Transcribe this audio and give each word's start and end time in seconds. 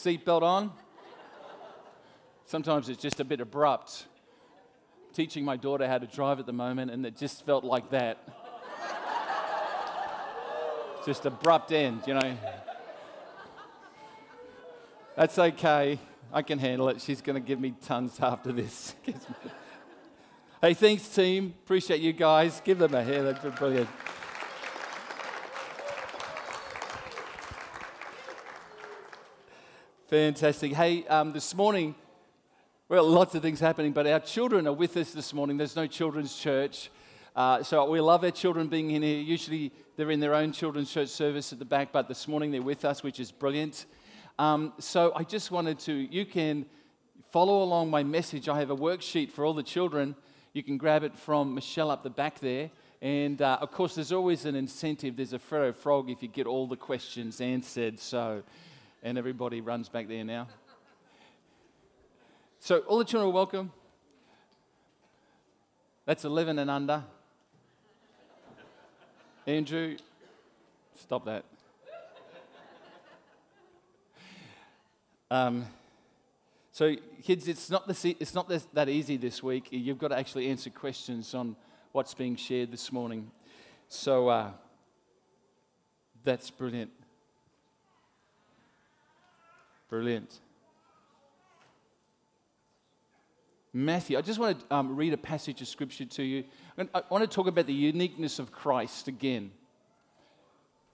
Seatbelt 0.00 0.40
on. 0.40 0.72
Sometimes 2.46 2.88
it's 2.88 3.02
just 3.02 3.20
a 3.20 3.24
bit 3.24 3.42
abrupt. 3.42 4.06
Teaching 5.12 5.44
my 5.44 5.58
daughter 5.58 5.86
how 5.86 5.98
to 5.98 6.06
drive 6.06 6.38
at 6.40 6.46
the 6.46 6.54
moment, 6.54 6.90
and 6.90 7.04
it 7.04 7.18
just 7.18 7.44
felt 7.44 7.64
like 7.64 7.90
that. 7.90 8.26
just 11.04 11.26
abrupt 11.26 11.70
end, 11.72 12.02
you 12.06 12.14
know. 12.14 12.34
That's 15.16 15.38
okay. 15.38 15.98
I 16.32 16.42
can 16.42 16.58
handle 16.58 16.88
it. 16.88 17.02
She's 17.02 17.20
going 17.20 17.34
to 17.34 17.46
give 17.46 17.60
me 17.60 17.74
tons 17.82 18.18
after 18.20 18.52
this. 18.52 18.94
hey, 20.62 20.72
thanks, 20.72 21.06
team. 21.08 21.52
Appreciate 21.64 22.00
you 22.00 22.14
guys. 22.14 22.62
Give 22.64 22.78
them 22.78 22.94
a 22.94 23.04
hand. 23.04 23.26
That's 23.26 23.58
brilliant. 23.58 23.88
Fantastic. 30.10 30.72
Hey, 30.72 31.06
um, 31.06 31.32
this 31.32 31.54
morning, 31.54 31.94
well, 32.88 33.08
lots 33.08 33.36
of 33.36 33.42
things 33.42 33.60
happening, 33.60 33.92
but 33.92 34.08
our 34.08 34.18
children 34.18 34.66
are 34.66 34.72
with 34.72 34.96
us 34.96 35.12
this 35.12 35.32
morning. 35.32 35.56
There's 35.56 35.76
no 35.76 35.86
children's 35.86 36.36
church. 36.36 36.90
Uh, 37.36 37.62
so 37.62 37.88
we 37.88 38.00
love 38.00 38.24
our 38.24 38.32
children 38.32 38.66
being 38.66 38.90
in 38.90 39.02
here. 39.02 39.20
Usually 39.20 39.70
they're 39.94 40.10
in 40.10 40.18
their 40.18 40.34
own 40.34 40.50
children's 40.50 40.90
church 40.90 41.10
service 41.10 41.52
at 41.52 41.60
the 41.60 41.64
back, 41.64 41.92
but 41.92 42.08
this 42.08 42.26
morning 42.26 42.50
they're 42.50 42.60
with 42.60 42.84
us, 42.84 43.04
which 43.04 43.20
is 43.20 43.30
brilliant. 43.30 43.86
Um, 44.36 44.72
so 44.80 45.12
I 45.14 45.22
just 45.22 45.52
wanted 45.52 45.78
to, 45.80 45.92
you 45.92 46.26
can 46.26 46.66
follow 47.30 47.62
along 47.62 47.88
my 47.88 48.02
message. 48.02 48.48
I 48.48 48.58
have 48.58 48.70
a 48.70 48.76
worksheet 48.76 49.30
for 49.30 49.44
all 49.44 49.54
the 49.54 49.62
children. 49.62 50.16
You 50.54 50.64
can 50.64 50.76
grab 50.76 51.04
it 51.04 51.16
from 51.16 51.54
Michelle 51.54 51.88
up 51.88 52.02
the 52.02 52.10
back 52.10 52.40
there. 52.40 52.72
And 53.00 53.40
uh, 53.40 53.58
of 53.60 53.70
course, 53.70 53.94
there's 53.94 54.10
always 54.10 54.44
an 54.44 54.56
incentive. 54.56 55.14
There's 55.14 55.34
a 55.34 55.38
Freddo 55.38 55.72
Frog 55.72 56.10
if 56.10 56.20
you 56.20 56.26
get 56.26 56.48
all 56.48 56.66
the 56.66 56.76
questions 56.76 57.40
answered. 57.40 58.00
So 58.00 58.42
and 59.02 59.16
everybody 59.18 59.60
runs 59.60 59.88
back 59.88 60.08
there 60.08 60.24
now. 60.24 60.48
So, 62.58 62.78
all 62.80 62.98
the 62.98 63.04
children 63.04 63.30
are 63.30 63.34
welcome. 63.34 63.72
That's 66.04 66.24
11 66.24 66.58
and 66.58 66.70
under. 66.70 67.04
Andrew, 69.46 69.96
stop 70.94 71.24
that. 71.24 71.44
Um, 75.30 75.64
so, 76.72 76.96
kids, 77.22 77.48
it's 77.48 77.70
not, 77.70 77.86
this, 77.86 78.04
it's 78.04 78.34
not 78.34 78.48
this, 78.48 78.66
that 78.72 78.88
easy 78.88 79.16
this 79.16 79.42
week. 79.42 79.68
You've 79.70 79.98
got 79.98 80.08
to 80.08 80.18
actually 80.18 80.48
answer 80.48 80.70
questions 80.70 81.34
on 81.34 81.56
what's 81.92 82.14
being 82.14 82.36
shared 82.36 82.72
this 82.72 82.92
morning. 82.92 83.30
So, 83.88 84.28
uh, 84.28 84.50
that's 86.24 86.50
brilliant. 86.50 86.90
Brilliant. 89.90 90.38
Matthew, 93.72 94.16
I 94.16 94.20
just 94.20 94.38
want 94.38 94.60
to 94.60 94.74
um, 94.74 94.94
read 94.94 95.12
a 95.12 95.16
passage 95.16 95.60
of 95.62 95.66
scripture 95.66 96.04
to 96.04 96.22
you. 96.22 96.44
I 96.78 97.02
want 97.10 97.28
to 97.28 97.34
talk 97.34 97.48
about 97.48 97.66
the 97.66 97.74
uniqueness 97.74 98.38
of 98.38 98.52
Christ 98.52 99.08
again. 99.08 99.50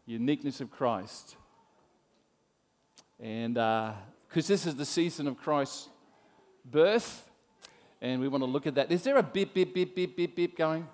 Uniqueness 0.06 0.62
of 0.62 0.70
Christ. 0.70 1.36
And 3.20 3.54
because 3.54 4.46
uh, 4.46 4.48
this 4.48 4.66
is 4.66 4.76
the 4.76 4.86
season 4.86 5.28
of 5.28 5.36
Christ's 5.36 5.90
birth, 6.64 7.28
and 8.00 8.18
we 8.20 8.28
want 8.28 8.42
to 8.42 8.50
look 8.50 8.66
at 8.66 8.74
that. 8.76 8.90
Is 8.90 9.02
there 9.02 9.18
a 9.18 9.22
beep, 9.22 9.52
beep, 9.52 9.74
beep, 9.74 9.94
beep, 9.94 10.16
beep, 10.16 10.36
beep 10.36 10.56
going? 10.56 10.88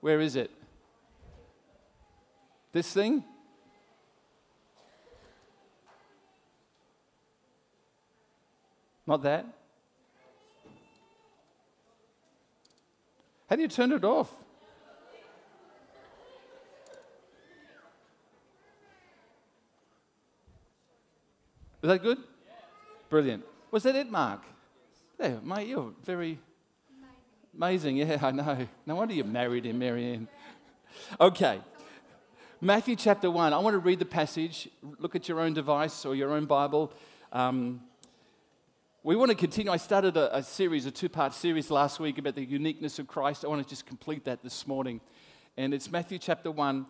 Where 0.00 0.20
is 0.20 0.36
it? 0.36 0.50
This 2.76 2.92
thing? 2.92 3.24
Not 9.06 9.22
that? 9.22 9.46
How 13.48 13.56
do 13.56 13.62
you 13.62 13.68
turn 13.68 13.92
it 13.92 14.04
off? 14.04 14.30
Is 21.82 21.88
that 21.88 22.02
good? 22.02 22.18
Brilliant. 23.08 23.42
Was 23.70 23.84
that 23.84 23.96
it, 23.96 24.10
Mark? 24.10 24.42
Yeah, 25.18 25.36
mate, 25.42 25.68
you're 25.68 25.94
very 26.04 26.38
amazing. 27.56 27.96
Yeah, 27.96 28.18
I 28.22 28.32
know. 28.32 28.68
No 28.84 28.96
wonder 28.96 29.14
you 29.14 29.24
married 29.24 29.64
him, 29.64 29.78
Marianne. 29.78 30.28
Okay. 31.18 31.62
Matthew 32.62 32.96
chapter 32.96 33.30
1. 33.30 33.52
I 33.52 33.58
want 33.58 33.74
to 33.74 33.78
read 33.78 33.98
the 33.98 34.06
passage. 34.06 34.66
Look 34.98 35.14
at 35.14 35.28
your 35.28 35.40
own 35.40 35.52
device 35.52 36.06
or 36.06 36.14
your 36.14 36.32
own 36.32 36.46
Bible. 36.46 36.90
Um, 37.30 37.82
we 39.02 39.14
want 39.14 39.30
to 39.30 39.36
continue. 39.36 39.70
I 39.70 39.76
started 39.76 40.16
a, 40.16 40.38
a 40.38 40.42
series, 40.42 40.86
a 40.86 40.90
two 40.90 41.10
part 41.10 41.34
series 41.34 41.70
last 41.70 42.00
week 42.00 42.16
about 42.16 42.34
the 42.34 42.42
uniqueness 42.42 42.98
of 42.98 43.08
Christ. 43.08 43.44
I 43.44 43.48
want 43.48 43.62
to 43.62 43.68
just 43.68 43.84
complete 43.84 44.24
that 44.24 44.42
this 44.42 44.66
morning. 44.66 45.02
And 45.58 45.74
it's 45.74 45.90
Matthew 45.90 46.18
chapter 46.18 46.50
1, 46.50 46.86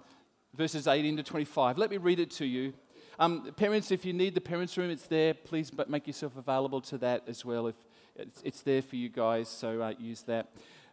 verses 0.54 0.86
18 0.86 1.16
to 1.16 1.24
25. 1.24 1.78
Let 1.78 1.90
me 1.90 1.96
read 1.96 2.20
it 2.20 2.30
to 2.32 2.46
you. 2.46 2.72
Um, 3.18 3.52
parents, 3.56 3.90
if 3.90 4.04
you 4.04 4.12
need 4.12 4.36
the 4.36 4.40
parents' 4.40 4.78
room, 4.78 4.90
it's 4.90 5.08
there. 5.08 5.34
Please 5.34 5.72
but 5.72 5.90
make 5.90 6.06
yourself 6.06 6.36
available 6.36 6.80
to 6.82 6.98
that 6.98 7.24
as 7.26 7.44
well. 7.44 7.66
If 7.66 7.74
it's, 8.14 8.40
it's 8.42 8.60
there 8.62 8.82
for 8.82 8.94
you 8.94 9.08
guys, 9.08 9.48
so 9.48 9.82
uh, 9.82 9.94
use 9.98 10.22
that. 10.22 10.46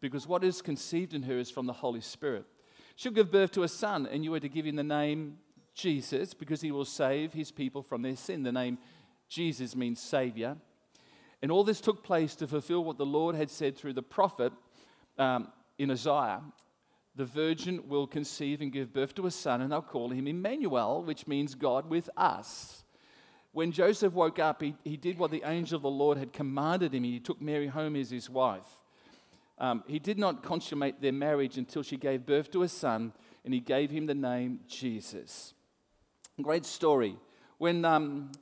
because 0.00 0.26
what 0.26 0.44
is 0.44 0.62
conceived 0.62 1.14
in 1.14 1.22
her 1.22 1.38
is 1.38 1.50
from 1.50 1.66
the 1.66 1.72
Holy 1.72 2.00
Spirit. 2.00 2.44
She'll 2.96 3.12
give 3.12 3.30
birth 3.30 3.52
to 3.52 3.62
a 3.62 3.68
son, 3.68 4.06
and 4.06 4.24
you 4.24 4.32
are 4.34 4.40
to 4.40 4.48
give 4.48 4.66
him 4.66 4.76
the 4.76 4.82
name 4.82 5.38
Jesus 5.74 6.32
because 6.32 6.62
he 6.62 6.72
will 6.72 6.84
save 6.84 7.32
his 7.32 7.50
people 7.50 7.82
from 7.82 8.02
their 8.02 8.16
sin. 8.16 8.42
The 8.42 8.52
name 8.52 8.78
Jesus 9.28 9.76
means 9.76 10.00
Savior. 10.00 10.56
And 11.42 11.52
all 11.52 11.64
this 11.64 11.80
took 11.80 12.02
place 12.02 12.34
to 12.36 12.46
fulfill 12.46 12.84
what 12.84 12.96
the 12.96 13.06
Lord 13.06 13.34
had 13.34 13.50
said 13.50 13.76
through 13.76 13.92
the 13.92 14.02
prophet 14.02 14.52
um, 15.18 15.52
in 15.78 15.90
Isaiah. 15.90 16.40
The 17.14 17.26
virgin 17.26 17.88
will 17.88 18.06
conceive 18.06 18.60
and 18.60 18.72
give 18.72 18.92
birth 18.92 19.14
to 19.16 19.26
a 19.26 19.30
son, 19.30 19.60
and 19.60 19.72
they'll 19.72 19.82
call 19.82 20.10
him 20.10 20.26
Emmanuel, 20.26 21.02
which 21.02 21.26
means 21.26 21.54
God 21.54 21.88
with 21.88 22.08
us. 22.16 22.84
When 23.52 23.72
Joseph 23.72 24.12
woke 24.12 24.38
up, 24.38 24.60
he, 24.60 24.74
he 24.84 24.96
did 24.98 25.18
what 25.18 25.30
the 25.30 25.42
angel 25.44 25.76
of 25.76 25.82
the 25.82 25.90
Lord 25.90 26.18
had 26.18 26.32
commanded 26.32 26.94
him. 26.94 27.04
He 27.04 27.20
took 27.20 27.40
Mary 27.40 27.68
home 27.68 27.96
as 27.96 28.10
his 28.10 28.28
wife. 28.28 28.66
Um, 29.58 29.84
he 29.86 29.98
did 29.98 30.18
not 30.18 30.42
consummate 30.42 31.00
their 31.00 31.12
marriage 31.12 31.56
until 31.56 31.82
she 31.82 31.96
gave 31.96 32.26
birth 32.26 32.50
to 32.52 32.62
a 32.62 32.68
son, 32.68 33.12
and 33.44 33.54
he 33.54 33.60
gave 33.60 33.90
him 33.90 34.06
the 34.06 34.14
name 34.14 34.60
Jesus. 34.68 35.54
Great 36.40 36.66
story. 36.66 37.16
When 37.58 37.84
um, 37.84 38.32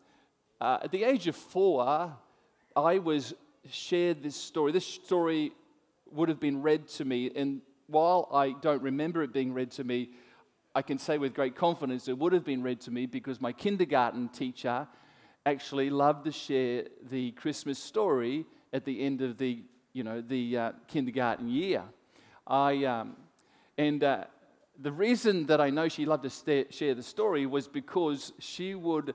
uh, 0.61 0.79
at 0.83 0.91
the 0.91 1.05
age 1.05 1.29
of 1.29 1.37
four, 1.37 2.13
I 2.75 2.99
was 2.99 3.35
shared 3.71 4.23
this 4.23 4.35
story. 4.35 4.73
This 4.73 4.87
story 4.87 5.53
would 6.11 6.29
have 6.29 6.41
been 6.41 6.63
read 6.63 6.89
to 6.89 7.05
me, 7.05 7.31
and 7.37 7.61
while 7.87 8.29
I 8.33 8.55
don't 8.61 8.83
remember 8.83 9.23
it 9.23 9.33
being 9.33 9.53
read 9.53 9.71
to 9.73 9.85
me, 9.85 10.11
I 10.75 10.83
can 10.83 10.99
say 10.99 11.19
with 11.19 11.35
great 11.35 11.55
confidence 11.55 12.09
it 12.09 12.19
would 12.19 12.33
have 12.33 12.45
been 12.45 12.63
read 12.63 12.81
to 12.83 12.91
me 12.91 13.07
because 13.07 13.41
my 13.41 13.53
kindergarten 13.53 14.29
teacher 14.29 14.89
actually 15.47 15.91
loved 15.91 16.25
to 16.25 16.33
share 16.33 16.85
the 17.11 17.31
Christmas 17.33 17.79
story 17.79 18.47
at 18.73 18.85
the 18.85 19.03
end 19.03 19.21
of 19.21 19.39
the 19.39 19.63
you 19.95 20.03
know, 20.03 20.21
the 20.21 20.59
uh, 20.59 20.73
kindergarten 20.89 21.49
year. 21.49 21.83
I, 22.47 22.85
um, 22.85 23.17
and 23.79 24.03
uh, 24.05 24.25
the 24.79 24.93
reason 24.93 25.47
that 25.47 25.61
I 25.61 25.71
know 25.71 25.89
she 25.89 26.05
loved 26.05 26.25
to 26.25 26.67
share 26.71 26.95
the 26.95 27.03
story 27.03 27.47
was 27.47 27.69
because 27.69 28.33
she 28.41 28.75
would 28.75 29.15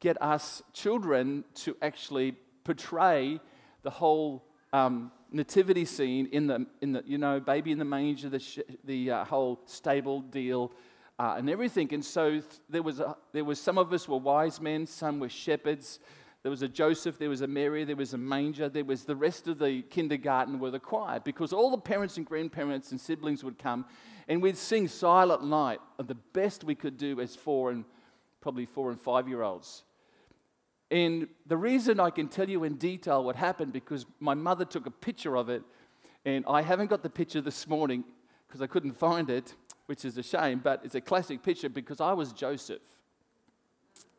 get 0.00 0.20
us 0.20 0.62
children 0.72 1.44
to 1.54 1.76
actually 1.80 2.36
portray 2.64 3.40
the 3.82 3.90
whole 3.90 4.44
um, 4.72 5.12
nativity 5.30 5.84
scene 5.84 6.26
in 6.32 6.48
the, 6.48 6.66
in 6.80 6.92
the, 6.92 7.02
you 7.06 7.16
know, 7.16 7.38
baby 7.38 7.70
in 7.70 7.78
the 7.78 7.84
manger, 7.84 8.28
the, 8.28 8.40
sh- 8.40 8.58
the 8.84 9.10
uh, 9.10 9.24
whole 9.24 9.60
stable 9.66 10.20
deal, 10.20 10.72
uh, 11.18 11.36
and 11.38 11.48
everything. 11.48 11.92
And 11.94 12.04
so 12.04 12.30
th- 12.30 12.44
there, 12.68 12.82
was 12.82 12.98
a, 12.98 13.16
there 13.32 13.44
was 13.44 13.60
some 13.60 13.78
of 13.78 13.92
us 13.92 14.08
were 14.08 14.18
wise 14.18 14.60
men, 14.60 14.86
some 14.86 15.20
were 15.20 15.28
shepherds, 15.28 16.00
There 16.42 16.50
was 16.50 16.62
a 16.62 16.68
Joseph, 16.68 17.18
there 17.18 17.28
was 17.28 17.40
a 17.40 17.46
Mary, 17.46 17.84
there 17.84 17.96
was 17.96 18.14
a 18.14 18.18
manger, 18.18 18.68
there 18.68 18.84
was 18.84 19.04
the 19.04 19.16
rest 19.16 19.48
of 19.48 19.58
the 19.58 19.82
kindergarten 19.82 20.58
were 20.58 20.70
the 20.70 20.78
choir 20.78 21.20
because 21.20 21.52
all 21.52 21.70
the 21.70 21.78
parents 21.78 22.16
and 22.16 22.24
grandparents 22.24 22.92
and 22.92 23.00
siblings 23.00 23.42
would 23.42 23.58
come 23.58 23.84
and 24.28 24.40
we'd 24.40 24.56
sing 24.56 24.86
Silent 24.86 25.42
Night, 25.44 25.80
the 25.98 26.14
best 26.14 26.62
we 26.62 26.74
could 26.74 26.96
do 26.96 27.20
as 27.20 27.34
four 27.34 27.70
and 27.70 27.84
probably 28.40 28.66
four 28.66 28.90
and 28.90 29.00
five 29.00 29.28
year 29.28 29.42
olds. 29.42 29.82
And 30.90 31.28
the 31.46 31.56
reason 31.56 31.98
I 32.00 32.10
can 32.10 32.28
tell 32.28 32.48
you 32.48 32.64
in 32.64 32.74
detail 32.76 33.24
what 33.24 33.36
happened 33.36 33.72
because 33.72 34.06
my 34.20 34.34
mother 34.34 34.64
took 34.64 34.86
a 34.86 34.90
picture 34.90 35.36
of 35.36 35.48
it, 35.48 35.62
and 36.24 36.44
I 36.48 36.62
haven't 36.62 36.88
got 36.88 37.02
the 37.02 37.10
picture 37.10 37.40
this 37.40 37.66
morning 37.66 38.04
because 38.46 38.62
I 38.62 38.66
couldn't 38.66 38.92
find 38.92 39.28
it, 39.28 39.54
which 39.86 40.04
is 40.04 40.16
a 40.16 40.22
shame, 40.22 40.60
but 40.62 40.80
it's 40.84 40.94
a 40.94 41.00
classic 41.00 41.42
picture 41.42 41.68
because 41.68 42.00
I 42.00 42.12
was 42.12 42.32
Joseph. 42.32 42.80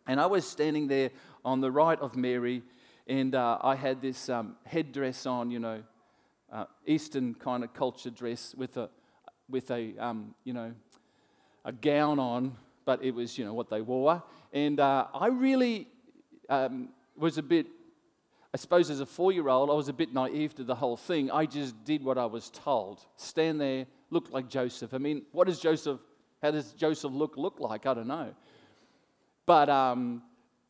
And 0.07 0.19
I 0.19 0.25
was 0.25 0.47
standing 0.47 0.87
there 0.87 1.11
on 1.45 1.61
the 1.61 1.71
right 1.71 1.99
of 1.99 2.15
Mary, 2.15 2.63
and 3.07 3.35
uh, 3.35 3.57
I 3.61 3.75
had 3.75 4.01
this 4.01 4.29
um, 4.29 4.55
headdress 4.65 5.25
on, 5.25 5.51
you 5.51 5.59
know, 5.59 5.83
uh, 6.51 6.65
Eastern 6.85 7.33
kind 7.35 7.63
of 7.63 7.73
culture 7.73 8.09
dress 8.09 8.55
with 8.55 8.77
a, 8.77 8.89
with 9.49 9.69
a, 9.71 9.95
um, 9.97 10.33
you 10.43 10.53
know, 10.53 10.73
a 11.65 11.71
gown 11.71 12.19
on, 12.19 12.55
but 12.85 13.03
it 13.03 13.11
was, 13.11 13.37
you 13.37 13.45
know, 13.45 13.53
what 13.53 13.69
they 13.69 13.81
wore. 13.81 14.23
And 14.53 14.79
uh, 14.79 15.07
I 15.13 15.27
really 15.27 15.87
um, 16.49 16.89
was 17.15 17.37
a 17.37 17.43
bit, 17.43 17.67
I 18.53 18.57
suppose 18.57 18.89
as 18.89 18.99
a 18.99 19.05
four 19.05 19.31
year 19.31 19.47
old, 19.49 19.69
I 19.69 19.73
was 19.73 19.89
a 19.89 19.93
bit 19.93 20.13
naive 20.13 20.55
to 20.55 20.63
the 20.63 20.75
whole 20.75 20.97
thing. 20.97 21.29
I 21.29 21.45
just 21.45 21.83
did 21.83 22.03
what 22.03 22.17
I 22.17 22.25
was 22.25 22.49
told. 22.49 23.05
Stand 23.15 23.61
there, 23.61 23.85
look 24.09 24.31
like 24.31 24.49
Joseph. 24.49 24.93
I 24.93 24.97
mean, 24.97 25.23
what 25.31 25.47
does 25.47 25.59
Joseph, 25.59 25.99
how 26.41 26.51
does 26.51 26.73
Joseph 26.73 27.11
look, 27.13 27.37
look 27.37 27.59
like? 27.59 27.85
I 27.85 27.93
don't 27.93 28.07
know. 28.07 28.33
But 29.49 29.67
um, 29.67 30.21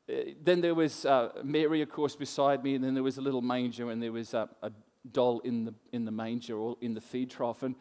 eh, 0.07 0.35
then 0.41 0.61
there 0.61 0.73
was 0.73 1.05
uh, 1.05 1.31
Mary, 1.43 1.81
of 1.81 1.89
course, 1.89 2.15
beside 2.15 2.63
me, 2.63 2.75
and 2.75 2.83
then 2.83 2.93
there 2.93 3.03
was 3.03 3.17
a 3.17 3.21
little 3.21 3.41
manger, 3.41 3.91
and 3.91 4.01
there 4.01 4.13
was 4.13 4.33
a, 4.33 4.47
a 4.63 4.71
doll 5.11 5.39
in 5.39 5.65
the, 5.65 5.73
in 5.91 6.05
the 6.05 6.11
manger 6.11 6.55
or 6.55 6.77
in 6.79 6.93
the 6.93 7.01
feed 7.01 7.29
trough. 7.29 7.61
And 7.61 7.75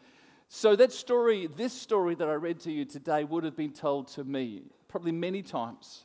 so 0.49 0.75
that 0.75 0.91
story, 0.91 1.47
this 1.47 1.71
story 1.71 2.15
that 2.15 2.27
I 2.27 2.33
read 2.33 2.59
to 2.61 2.71
you 2.73 2.83
today, 2.83 3.23
would 3.23 3.45
have 3.45 3.55
been 3.55 3.71
told 3.71 4.09
to 4.09 4.25
me 4.25 4.63
probably 4.89 5.13
many 5.13 5.41
times 5.41 6.03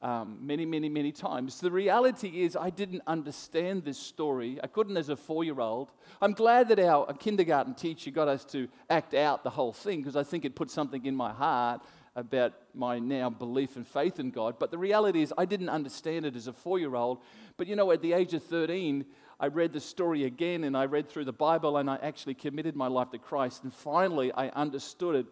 um, 0.00 0.38
many, 0.40 0.64
many, 0.64 0.88
many 0.88 1.10
times. 1.10 1.60
The 1.60 1.70
reality 1.70 2.42
is, 2.42 2.56
I 2.56 2.70
didn't 2.70 3.02
understand 3.06 3.84
this 3.84 3.98
story. 3.98 4.58
I 4.62 4.68
couldn't 4.68 4.96
as 4.96 5.08
a 5.08 5.16
four 5.16 5.42
year 5.44 5.60
old. 5.60 5.90
I'm 6.22 6.32
glad 6.32 6.68
that 6.68 6.78
our 6.78 7.12
kindergarten 7.14 7.74
teacher 7.74 8.10
got 8.10 8.28
us 8.28 8.44
to 8.46 8.68
act 8.88 9.14
out 9.14 9.42
the 9.42 9.50
whole 9.50 9.72
thing 9.72 10.00
because 10.00 10.16
I 10.16 10.22
think 10.22 10.44
it 10.44 10.54
put 10.54 10.70
something 10.70 11.04
in 11.04 11.16
my 11.16 11.32
heart 11.32 11.82
about 12.18 12.52
my 12.74 12.98
now 12.98 13.30
belief 13.30 13.76
and 13.76 13.86
faith 13.86 14.18
in 14.18 14.30
God. 14.30 14.56
But 14.58 14.72
the 14.72 14.78
reality 14.78 15.22
is, 15.22 15.32
I 15.38 15.44
didn't 15.44 15.68
understand 15.68 16.26
it 16.26 16.34
as 16.34 16.48
a 16.48 16.52
four 16.52 16.78
year 16.78 16.96
old. 16.96 17.20
But 17.56 17.68
you 17.68 17.76
know, 17.76 17.92
at 17.92 18.02
the 18.02 18.12
age 18.12 18.34
of 18.34 18.42
13, 18.42 19.06
I 19.38 19.46
read 19.46 19.72
the 19.72 19.80
story 19.80 20.24
again 20.24 20.64
and 20.64 20.76
I 20.76 20.86
read 20.86 21.08
through 21.08 21.26
the 21.26 21.32
Bible 21.32 21.76
and 21.76 21.88
I 21.88 21.96
actually 22.02 22.34
committed 22.34 22.74
my 22.74 22.88
life 22.88 23.10
to 23.10 23.18
Christ. 23.18 23.62
And 23.62 23.72
finally, 23.72 24.32
I 24.32 24.48
understood 24.48 25.14
it. 25.14 25.26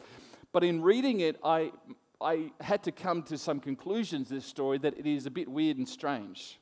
But 0.53 0.63
in 0.63 0.81
reading 0.81 1.21
it, 1.21 1.37
I, 1.43 1.73
I 2.21 2.53
had 2.61 2.85
to 2.85 2.93
come 2.93 3.25
to 3.25 3.37
some 3.37 3.59
conclusions 3.59 4.29
this 4.29 4.47
story 4.47 4.79
that 4.79 4.97
it 4.97 5.07
is 5.07 5.27
a 5.27 5.31
bit 5.31 5.49
weird 5.49 5.79
and 5.79 5.89
strange. 5.89 6.61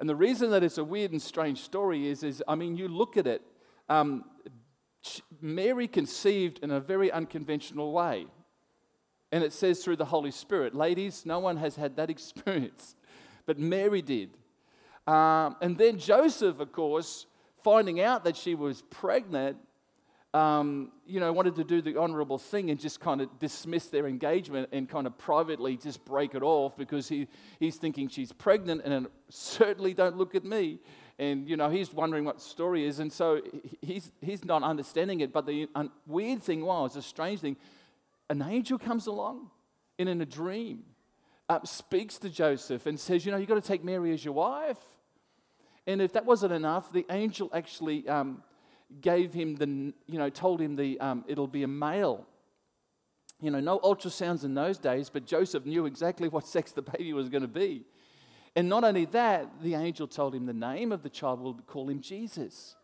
And 0.00 0.08
the 0.08 0.16
reason 0.16 0.50
that 0.50 0.64
it's 0.64 0.78
a 0.78 0.84
weird 0.84 1.12
and 1.12 1.22
strange 1.22 1.60
story 1.60 2.08
is, 2.08 2.24
is 2.24 2.42
I 2.48 2.56
mean, 2.56 2.76
you 2.76 2.88
look 2.88 3.16
at 3.16 3.28
it, 3.28 3.42
um, 3.88 4.24
Mary 5.40 5.86
conceived 5.86 6.58
in 6.58 6.72
a 6.72 6.80
very 6.80 7.12
unconventional 7.12 7.92
way. 7.92 8.26
And 9.32 9.42
it 9.42 9.52
says 9.52 9.82
through 9.82 9.96
the 9.96 10.04
Holy 10.04 10.30
Spirit, 10.30 10.74
ladies, 10.74 11.24
no 11.24 11.38
one 11.38 11.56
has 11.56 11.74
had 11.74 11.96
that 11.96 12.10
experience, 12.16 12.94
but 13.46 13.58
Mary 13.58 14.02
did. 14.02 14.30
Um, 15.06 15.56
and 15.60 15.76
then 15.76 15.98
Joseph, 15.98 16.60
of 16.60 16.70
course, 16.70 17.26
finding 17.64 18.00
out 18.00 18.24
that 18.24 18.36
she 18.36 18.54
was 18.54 18.82
pregnant, 18.82 19.56
um, 20.34 20.92
you 21.06 21.20
know, 21.20 21.32
wanted 21.32 21.56
to 21.56 21.64
do 21.64 21.82
the 21.82 21.98
honorable 21.98 22.38
thing 22.38 22.70
and 22.70 22.80
just 22.80 23.00
kind 23.00 23.20
of 23.20 23.38
dismiss 23.38 23.88
their 23.88 24.06
engagement 24.06 24.68
and 24.72 24.88
kind 24.88 25.06
of 25.06 25.18
privately 25.18 25.76
just 25.76 26.04
break 26.04 26.34
it 26.34 26.42
off 26.42 26.76
because 26.76 27.08
he, 27.08 27.26
he's 27.58 27.76
thinking 27.76 28.08
she's 28.08 28.32
pregnant 28.32 28.82
and 28.84 29.08
certainly 29.28 29.92
don't 29.92 30.16
look 30.16 30.34
at 30.34 30.44
me. 30.44 30.78
And, 31.18 31.48
you 31.48 31.56
know, 31.56 31.68
he's 31.68 31.92
wondering 31.92 32.24
what 32.24 32.36
the 32.36 32.42
story 32.42 32.86
is. 32.86 32.98
And 32.98 33.12
so 33.12 33.42
he's, 33.82 34.10
he's 34.22 34.44
not 34.44 34.62
understanding 34.62 35.20
it. 35.20 35.32
But 35.32 35.46
the 35.46 35.68
un- 35.74 35.90
weird 36.06 36.42
thing 36.42 36.64
was, 36.64 36.96
a 36.96 37.02
strange 37.02 37.40
thing, 37.40 37.56
an 38.32 38.40
angel 38.40 38.78
comes 38.78 39.06
along 39.06 39.50
and 39.98 40.08
in 40.08 40.22
a 40.22 40.26
dream, 40.26 40.84
uh, 41.50 41.58
speaks 41.64 42.16
to 42.16 42.30
Joseph 42.30 42.86
and 42.86 42.98
says, 42.98 43.26
you 43.26 43.30
know, 43.30 43.36
you've 43.36 43.48
got 43.48 43.62
to 43.62 43.68
take 43.68 43.84
Mary 43.84 44.10
as 44.14 44.24
your 44.24 44.32
wife. 44.32 44.78
And 45.86 46.00
if 46.00 46.14
that 46.14 46.24
wasn't 46.24 46.54
enough, 46.54 46.90
the 46.90 47.04
angel 47.10 47.50
actually 47.52 48.08
um, 48.08 48.42
gave 49.02 49.34
him 49.34 49.56
the, 49.56 49.92
you 50.06 50.18
know, 50.18 50.30
told 50.30 50.62
him 50.62 50.76
the, 50.76 50.98
um, 50.98 51.26
it'll 51.28 51.46
be 51.46 51.62
a 51.62 51.68
male. 51.68 52.26
You 53.38 53.50
know, 53.50 53.60
no 53.60 53.78
ultrasounds 53.80 54.44
in 54.44 54.54
those 54.54 54.78
days, 54.78 55.10
but 55.10 55.26
Joseph 55.26 55.66
knew 55.66 55.84
exactly 55.84 56.28
what 56.30 56.46
sex 56.46 56.72
the 56.72 56.80
baby 56.80 57.12
was 57.12 57.28
going 57.28 57.42
to 57.42 57.48
be. 57.48 57.84
And 58.56 58.66
not 58.66 58.82
only 58.82 59.04
that, 59.06 59.60
the 59.60 59.74
angel 59.74 60.08
told 60.08 60.34
him 60.34 60.46
the 60.46 60.54
name 60.54 60.90
of 60.90 61.02
the 61.02 61.10
child, 61.10 61.42
will 61.42 61.60
call 61.66 61.90
him 61.90 62.00
Jesus. 62.00 62.76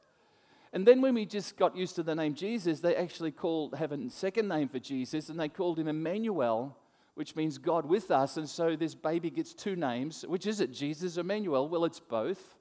And 0.73 0.87
then 0.87 1.00
when 1.00 1.15
we 1.15 1.25
just 1.25 1.56
got 1.56 1.76
used 1.76 1.97
to 1.97 2.03
the 2.03 2.15
name 2.15 2.35
Jesus, 2.35 2.81
they 2.81 2.94
actually 2.94 3.31
called, 3.31 3.75
have 3.75 3.93
a 3.93 4.11
second 4.11 4.49
name 4.49 4.69
for 4.69 4.79
Jesus, 4.79 5.31
and 5.31 5.41
they 5.41 5.49
called 5.49 5.79
him 5.79 5.88
Emmanuel, 5.88 6.76
which 7.15 7.35
means 7.35 7.56
God 7.56 7.87
with 7.87 8.11
us. 8.11 8.37
And 8.37 8.49
so 8.49 8.76
this 8.76 8.94
baby 8.94 9.31
gets 9.31 9.55
two 9.55 9.76
names. 9.76 10.25
Which 10.29 10.47
is 10.47 10.61
it, 10.61 10.73
Jesus 10.73 11.17
or 11.17 11.23
Emmanuel? 11.23 11.69
Well, 11.69 11.85
it's 11.85 12.00
both. 12.00 12.56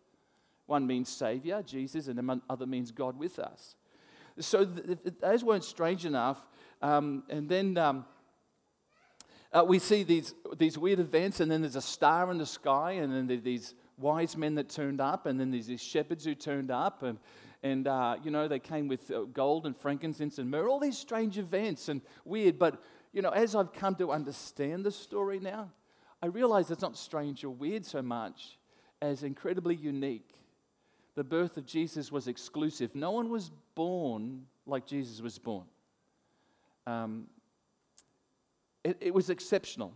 One 0.67 0.87
means 0.87 1.09
Savior, 1.09 1.61
Jesus, 1.61 2.07
and 2.07 2.17
the 2.17 2.41
other 2.49 2.65
means 2.65 2.91
God 2.91 3.19
with 3.19 3.39
us. 3.39 3.75
So 4.39 4.65
th- 4.65 4.99
th- 5.03 5.15
those 5.19 5.43
weren't 5.43 5.63
strange 5.63 6.05
enough. 6.05 6.45
Um, 6.81 7.23
and 7.29 7.49
then 7.49 7.77
um, 7.77 8.05
uh, 9.51 9.63
we 9.65 9.79
see 9.79 10.03
these, 10.03 10.33
these 10.57 10.77
weird 10.77 10.99
events, 10.99 11.39
and 11.39 11.51
then 11.51 11.61
there's 11.61 11.75
a 11.75 11.81
star 11.81 12.31
in 12.31 12.37
the 12.37 12.45
sky, 12.45 12.93
and 12.93 13.13
then 13.13 13.27
there's 13.27 13.41
these 13.41 13.73
wise 13.97 14.37
men 14.37 14.55
that 14.55 14.69
turned 14.69 15.01
up, 15.01 15.25
and 15.25 15.39
then 15.39 15.51
there's 15.51 15.67
these 15.67 15.81
shepherds 15.81 16.23
who 16.23 16.35
turned 16.35 16.71
up, 16.71 17.03
and, 17.03 17.17
and 17.63 17.87
uh, 17.87 18.17
you 18.23 18.31
know, 18.31 18.47
they 18.47 18.59
came 18.59 18.87
with 18.87 19.09
uh, 19.11 19.21
gold 19.21 19.65
and 19.65 19.75
frankincense 19.75 20.37
and 20.37 20.49
myrrh, 20.49 20.69
all 20.69 20.79
these 20.79 20.97
strange 20.97 21.37
events 21.37 21.89
and 21.89 22.01
weird. 22.25 22.59
But, 22.59 22.81
you 23.13 23.21
know, 23.21 23.29
as 23.29 23.55
I've 23.55 23.73
come 23.73 23.95
to 23.95 24.11
understand 24.11 24.85
the 24.85 24.91
story 24.91 25.39
now, 25.39 25.71
I 26.21 26.27
realize 26.27 26.71
it's 26.71 26.81
not 26.81 26.97
strange 26.97 27.43
or 27.43 27.49
weird 27.49 27.85
so 27.85 28.01
much 28.01 28.57
as 29.01 29.23
incredibly 29.23 29.75
unique 29.75 30.37
the 31.17 31.23
birth 31.23 31.57
of 31.57 31.65
Jesus 31.65 32.11
was 32.11 32.27
exclusive. 32.27 32.93
No 32.93 33.09
one 33.09 33.29
was 33.29 33.49
born 33.73 34.45
like 34.67 34.85
Jesus 34.85 35.19
was 35.19 35.39
born. 35.39 35.65
Um, 36.85 37.25
it, 38.83 38.97
it, 39.01 39.13
was 39.15 39.31
exceptional. 39.31 39.93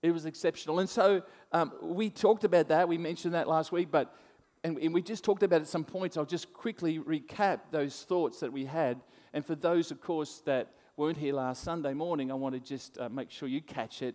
It 0.00 0.12
was 0.12 0.26
exceptional. 0.26 0.78
And 0.78 0.88
so 0.88 1.22
um, 1.50 1.72
we 1.82 2.08
talked 2.08 2.44
about 2.44 2.68
that. 2.68 2.88
We 2.88 2.98
mentioned 2.98 3.34
that 3.34 3.48
last 3.48 3.72
week, 3.72 3.88
but 3.90 4.14
and, 4.64 4.78
and 4.78 4.94
we 4.94 5.02
just 5.02 5.22
talked 5.22 5.42
about 5.42 5.60
at 5.60 5.68
some 5.68 5.84
points. 5.84 6.16
I'll 6.16 6.24
just 6.24 6.52
quickly 6.54 6.98
recap 6.98 7.60
those 7.70 8.02
thoughts 8.02 8.40
that 8.40 8.50
we 8.50 8.64
had. 8.64 9.00
And 9.34 9.44
for 9.44 9.54
those, 9.54 9.90
of 9.90 10.00
course, 10.00 10.40
that 10.46 10.72
weren't 10.96 11.18
here 11.18 11.34
last 11.34 11.62
Sunday 11.62 11.92
morning, 11.92 12.30
I 12.30 12.34
want 12.34 12.54
to 12.54 12.60
just 12.60 12.98
uh, 12.98 13.10
make 13.10 13.30
sure 13.30 13.46
you 13.46 13.60
catch 13.60 14.00
it. 14.00 14.14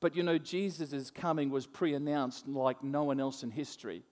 But 0.00 0.14
you 0.14 0.22
know, 0.22 0.38
Jesus' 0.38 1.10
coming 1.10 1.50
was 1.50 1.66
pre 1.66 1.94
announced 1.94 2.46
like 2.46 2.84
no 2.84 3.02
one 3.02 3.18
else 3.18 3.42
in 3.42 3.50
history. 3.50 4.04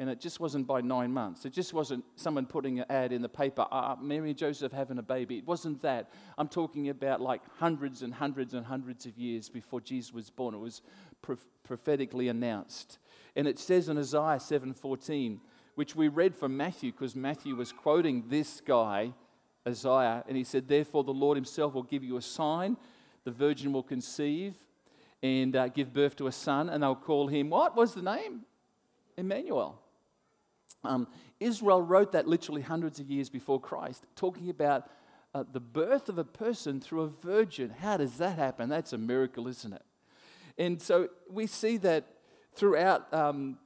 And 0.00 0.08
it 0.08 0.20
just 0.20 0.38
wasn't 0.38 0.66
by 0.66 0.80
nine 0.80 1.12
months. 1.12 1.44
It 1.44 1.52
just 1.52 1.74
wasn't 1.74 2.04
someone 2.14 2.46
putting 2.46 2.78
an 2.78 2.86
ad 2.88 3.12
in 3.12 3.20
the 3.20 3.28
paper, 3.28 3.66
uh, 3.70 3.96
Mary 4.00 4.30
and 4.30 4.38
Joseph 4.38 4.70
having 4.70 4.98
a 4.98 5.02
baby. 5.02 5.38
It 5.38 5.46
wasn't 5.46 5.82
that. 5.82 6.10
I'm 6.36 6.46
talking 6.46 6.88
about 6.88 7.20
like 7.20 7.42
hundreds 7.58 8.02
and 8.02 8.14
hundreds 8.14 8.54
and 8.54 8.64
hundreds 8.64 9.06
of 9.06 9.18
years 9.18 9.48
before 9.48 9.80
Jesus 9.80 10.12
was 10.12 10.30
born. 10.30 10.54
It 10.54 10.58
was 10.58 10.82
prophetically 11.64 12.28
announced. 12.28 12.98
And 13.34 13.48
it 13.48 13.58
says 13.58 13.88
in 13.88 13.98
Isaiah 13.98 14.38
7:14, 14.38 15.40
which 15.74 15.96
we 15.96 16.08
read 16.08 16.34
from 16.34 16.56
Matthew, 16.56 16.92
because 16.92 17.16
Matthew 17.16 17.56
was 17.56 17.72
quoting 17.72 18.24
this 18.28 18.60
guy, 18.60 19.12
Isaiah, 19.66 20.24
and 20.28 20.36
he 20.36 20.44
said, 20.44 20.68
Therefore 20.68 21.04
the 21.04 21.12
Lord 21.12 21.36
himself 21.36 21.74
will 21.74 21.82
give 21.82 22.04
you 22.04 22.16
a 22.16 22.22
sign. 22.22 22.76
The 23.24 23.30
virgin 23.30 23.72
will 23.72 23.82
conceive 23.82 24.54
and 25.22 25.54
uh, 25.56 25.68
give 25.68 25.92
birth 25.92 26.16
to 26.16 26.26
a 26.26 26.32
son, 26.32 26.68
and 26.68 26.82
they'll 26.82 26.94
call 26.94 27.26
him, 27.26 27.50
what 27.50 27.76
was 27.76 27.94
the 27.94 28.02
name? 28.02 28.42
Emmanuel. 29.16 29.80
Um, 30.84 31.08
Isaiah 31.42 31.78
wrote 31.78 32.12
that 32.12 32.26
literally 32.26 32.62
hundreds 32.62 33.00
of 33.00 33.10
years 33.10 33.28
before 33.28 33.60
Christ, 33.60 34.04
talking 34.16 34.50
about 34.50 34.88
uh, 35.34 35.44
the 35.50 35.60
birth 35.60 36.08
of 36.08 36.18
a 36.18 36.24
person 36.24 36.80
through 36.80 37.02
a 37.02 37.08
virgin. 37.08 37.70
How 37.70 37.96
does 37.96 38.18
that 38.18 38.38
happen? 38.38 38.68
That's 38.68 38.92
a 38.92 38.98
miracle, 38.98 39.48
isn't 39.48 39.72
it? 39.72 39.82
And 40.56 40.80
so 40.80 41.08
we 41.30 41.46
see 41.46 41.76
that 41.78 42.04
throughout 42.54 43.12
um, 43.14 43.58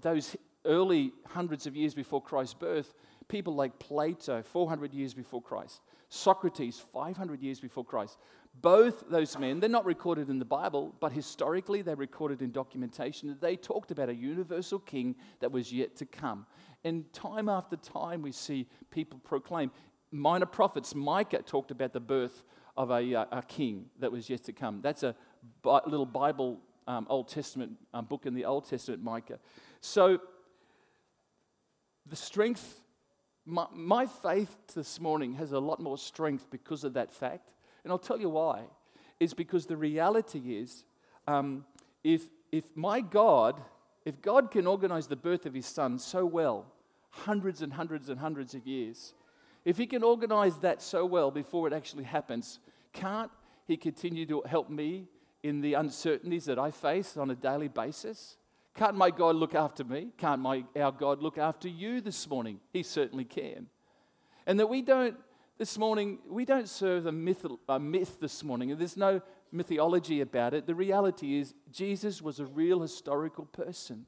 those 0.00 0.36
early 0.64 1.12
hundreds 1.26 1.66
of 1.66 1.76
years 1.76 1.94
before 1.94 2.22
Christ's 2.22 2.54
birth, 2.54 2.94
people 3.28 3.54
like 3.54 3.78
Plato, 3.78 4.42
400 4.42 4.94
years 4.94 5.14
before 5.14 5.42
Christ, 5.42 5.80
Socrates, 6.08 6.82
500 6.92 7.42
years 7.42 7.60
before 7.60 7.84
Christ, 7.84 8.16
both 8.60 9.08
those 9.08 9.38
men, 9.38 9.60
they're 9.60 9.68
not 9.68 9.84
recorded 9.84 10.28
in 10.28 10.38
the 10.38 10.44
Bible, 10.44 10.94
but 11.00 11.12
historically 11.12 11.82
they're 11.82 11.96
recorded 11.96 12.42
in 12.42 12.50
documentation 12.50 13.28
that 13.28 13.40
they 13.40 13.56
talked 13.56 13.90
about 13.90 14.08
a 14.08 14.14
universal 14.14 14.78
king 14.78 15.14
that 15.40 15.52
was 15.52 15.72
yet 15.72 15.96
to 15.96 16.06
come. 16.06 16.46
And 16.84 17.12
time 17.12 17.48
after 17.48 17.76
time, 17.76 18.22
we 18.22 18.32
see 18.32 18.66
people 18.90 19.20
proclaim. 19.24 19.70
Minor 20.10 20.46
prophets, 20.46 20.94
Micah 20.94 21.42
talked 21.42 21.70
about 21.70 21.92
the 21.92 22.00
birth 22.00 22.42
of 22.76 22.90
a, 22.90 23.14
uh, 23.14 23.24
a 23.32 23.42
king 23.42 23.86
that 23.98 24.10
was 24.10 24.30
yet 24.30 24.44
to 24.44 24.52
come. 24.52 24.80
That's 24.80 25.02
a 25.02 25.14
bi- 25.62 25.82
little 25.86 26.06
Bible, 26.06 26.60
um, 26.86 27.06
Old 27.10 27.28
Testament 27.28 27.72
um, 27.92 28.06
book 28.06 28.24
in 28.24 28.34
the 28.34 28.44
Old 28.44 28.68
Testament, 28.68 29.02
Micah. 29.02 29.38
So, 29.80 30.20
the 32.06 32.16
strength, 32.16 32.80
my, 33.44 33.66
my 33.72 34.06
faith 34.06 34.56
this 34.74 34.98
morning 34.98 35.34
has 35.34 35.52
a 35.52 35.58
lot 35.58 35.80
more 35.80 35.98
strength 35.98 36.46
because 36.50 36.84
of 36.84 36.94
that 36.94 37.12
fact. 37.12 37.52
And 37.88 37.92
I'll 37.94 37.98
tell 37.98 38.20
you 38.20 38.28
why. 38.28 38.64
Is 39.18 39.32
because 39.32 39.64
the 39.64 39.78
reality 39.78 40.58
is, 40.58 40.84
um, 41.26 41.64
if, 42.04 42.20
if 42.52 42.64
my 42.74 43.00
God, 43.00 43.58
if 44.04 44.20
God 44.20 44.50
can 44.50 44.66
organize 44.66 45.06
the 45.06 45.16
birth 45.16 45.46
of 45.46 45.54
his 45.54 45.64
son 45.64 45.98
so 45.98 46.26
well, 46.26 46.66
hundreds 47.08 47.62
and 47.62 47.72
hundreds 47.72 48.10
and 48.10 48.20
hundreds 48.20 48.52
of 48.52 48.66
years, 48.66 49.14
if 49.64 49.78
he 49.78 49.86
can 49.86 50.02
organize 50.02 50.58
that 50.58 50.82
so 50.82 51.06
well 51.06 51.30
before 51.30 51.66
it 51.66 51.72
actually 51.72 52.04
happens, 52.04 52.58
can't 52.92 53.30
he 53.66 53.78
continue 53.78 54.26
to 54.26 54.42
help 54.42 54.68
me 54.68 55.06
in 55.42 55.62
the 55.62 55.72
uncertainties 55.72 56.44
that 56.44 56.58
I 56.58 56.70
face 56.70 57.16
on 57.16 57.30
a 57.30 57.34
daily 57.34 57.68
basis? 57.68 58.36
Can't 58.74 58.98
my 58.98 59.10
God 59.10 59.34
look 59.34 59.54
after 59.54 59.82
me? 59.82 60.08
Can't 60.18 60.42
my, 60.42 60.62
our 60.78 60.92
God 60.92 61.22
look 61.22 61.38
after 61.38 61.70
you 61.70 62.02
this 62.02 62.28
morning? 62.28 62.60
He 62.70 62.82
certainly 62.82 63.24
can. 63.24 63.68
And 64.46 64.60
that 64.60 64.66
we 64.66 64.82
don't 64.82 65.16
this 65.58 65.76
morning, 65.76 66.18
we 66.28 66.44
don't 66.44 66.68
serve 66.68 67.06
a 67.06 67.12
myth, 67.12 67.44
a 67.68 67.80
myth 67.80 68.18
this 68.20 68.44
morning, 68.44 68.70
and 68.70 68.80
there's 68.80 68.96
no 68.96 69.20
mythology 69.50 70.20
about 70.20 70.54
it. 70.54 70.66
The 70.66 70.74
reality 70.74 71.38
is, 71.38 71.52
Jesus 71.70 72.22
was 72.22 72.38
a 72.38 72.46
real 72.46 72.80
historical 72.80 73.44
person. 73.44 74.06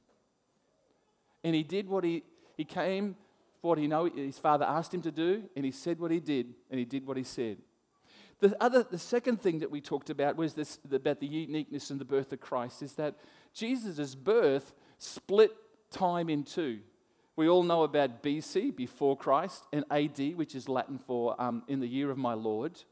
And 1.42 1.54
he 1.54 1.64
did 1.64 1.88
what 1.88 2.04
he, 2.04 2.23
he 2.57 2.64
came 2.64 3.16
for 3.61 3.71
what 3.71 3.78
he 3.78 3.88
know 3.88 4.04
his 4.04 4.38
father 4.38 4.64
asked 4.64 4.95
him 4.95 5.02
to 5.02 5.11
do, 5.11 5.42
and 5.57 5.64
he 5.64 5.73
said 5.73 5.99
what 5.99 6.12
he 6.12 6.21
did, 6.21 6.54
and 6.71 6.78
he 6.78 6.85
did 6.85 7.04
what 7.04 7.16
he 7.16 7.25
said. 7.25 7.59
The, 8.38 8.57
other, 8.62 8.85
the 8.85 8.99
second 8.99 9.42
thing 9.42 9.59
that 9.59 9.71
we 9.71 9.80
talked 9.80 10.09
about 10.09 10.37
was 10.37 10.54
this, 10.54 10.78
about 10.90 11.21
the 11.21 11.26
uniqueness 11.26 11.90
and 11.90 12.00
the 12.00 12.07
birth 12.07 12.33
of 12.33 12.40
Christ, 12.40 12.83
is 12.83 12.95
that 12.95 13.16
Jesus' 13.52 14.14
birth 14.14 14.73
split 14.99 15.50
time 15.90 16.30
in 16.30 16.45
two. 16.45 16.78
We 17.37 17.49
all 17.49 17.62
know 17.62 17.84
about 17.84 18.22
BC, 18.22 18.76
before 18.76 19.16
Christ, 19.16 19.64
and 19.72 19.84
AD, 19.90 20.37
which 20.37 20.54
is 20.54 20.68
Latin 20.68 20.99
for 20.99 21.40
um, 21.40 21.62
in 21.68 21.80
the 21.80 21.87
year 21.87 22.10
of 22.10 22.18
my 22.18 22.34
Lord. 22.34 22.82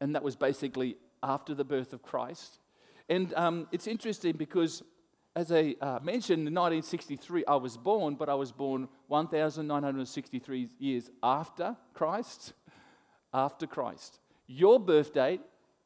And 0.00 0.14
that 0.14 0.22
was 0.22 0.36
basically 0.36 0.96
after 1.22 1.54
the 1.54 1.64
birth 1.64 1.92
of 1.92 2.02
Christ. 2.02 2.58
And 3.08 3.32
um, 3.34 3.68
it's 3.72 3.86
interesting 3.86 4.36
because, 4.36 4.82
as 5.34 5.50
I 5.50 5.76
uh, 5.80 5.98
mentioned, 6.02 6.46
in 6.46 6.54
1963, 6.54 7.44
I 7.46 7.56
was 7.56 7.76
born, 7.76 8.16
but 8.16 8.28
I 8.28 8.34
was 8.34 8.52
born 8.52 8.88
1,963 9.06 10.68
years 10.78 11.10
after 11.22 11.76
Christ. 11.94 12.52
After 13.32 13.66
Christ. 13.66 14.20
Your 14.46 14.78
birth 14.80 15.12
date 15.12 15.40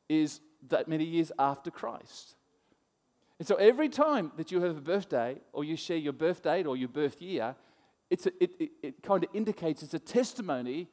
is 0.09 0.41
that 0.69 0.89
many 0.89 1.05
years 1.05 1.33
after 1.39 1.71
Christ. 1.71 2.37
And 3.43 3.47
so 3.49 3.57
every 3.57 3.89
time 3.89 4.31
that 4.37 4.53
you 4.53 4.61
have 4.61 4.77
a 4.77 4.81
birthday 4.81 5.37
or 5.53 5.65
you 5.65 5.75
share 5.75 5.97
your 5.97 6.13
birth 6.13 6.45
date 6.45 6.65
or 6.65 6.77
your 6.77 6.89
birth 6.89 7.21
year, 7.21 7.57
it's 8.09 8.27
a, 8.27 8.31
it, 8.41 8.53
it, 8.61 8.71
it 8.85 9.03
kind 9.03 9.25
of 9.25 9.31
indicates 9.35 9.83
it's 9.83 9.95
a 9.95 9.99
testimony 9.99 10.87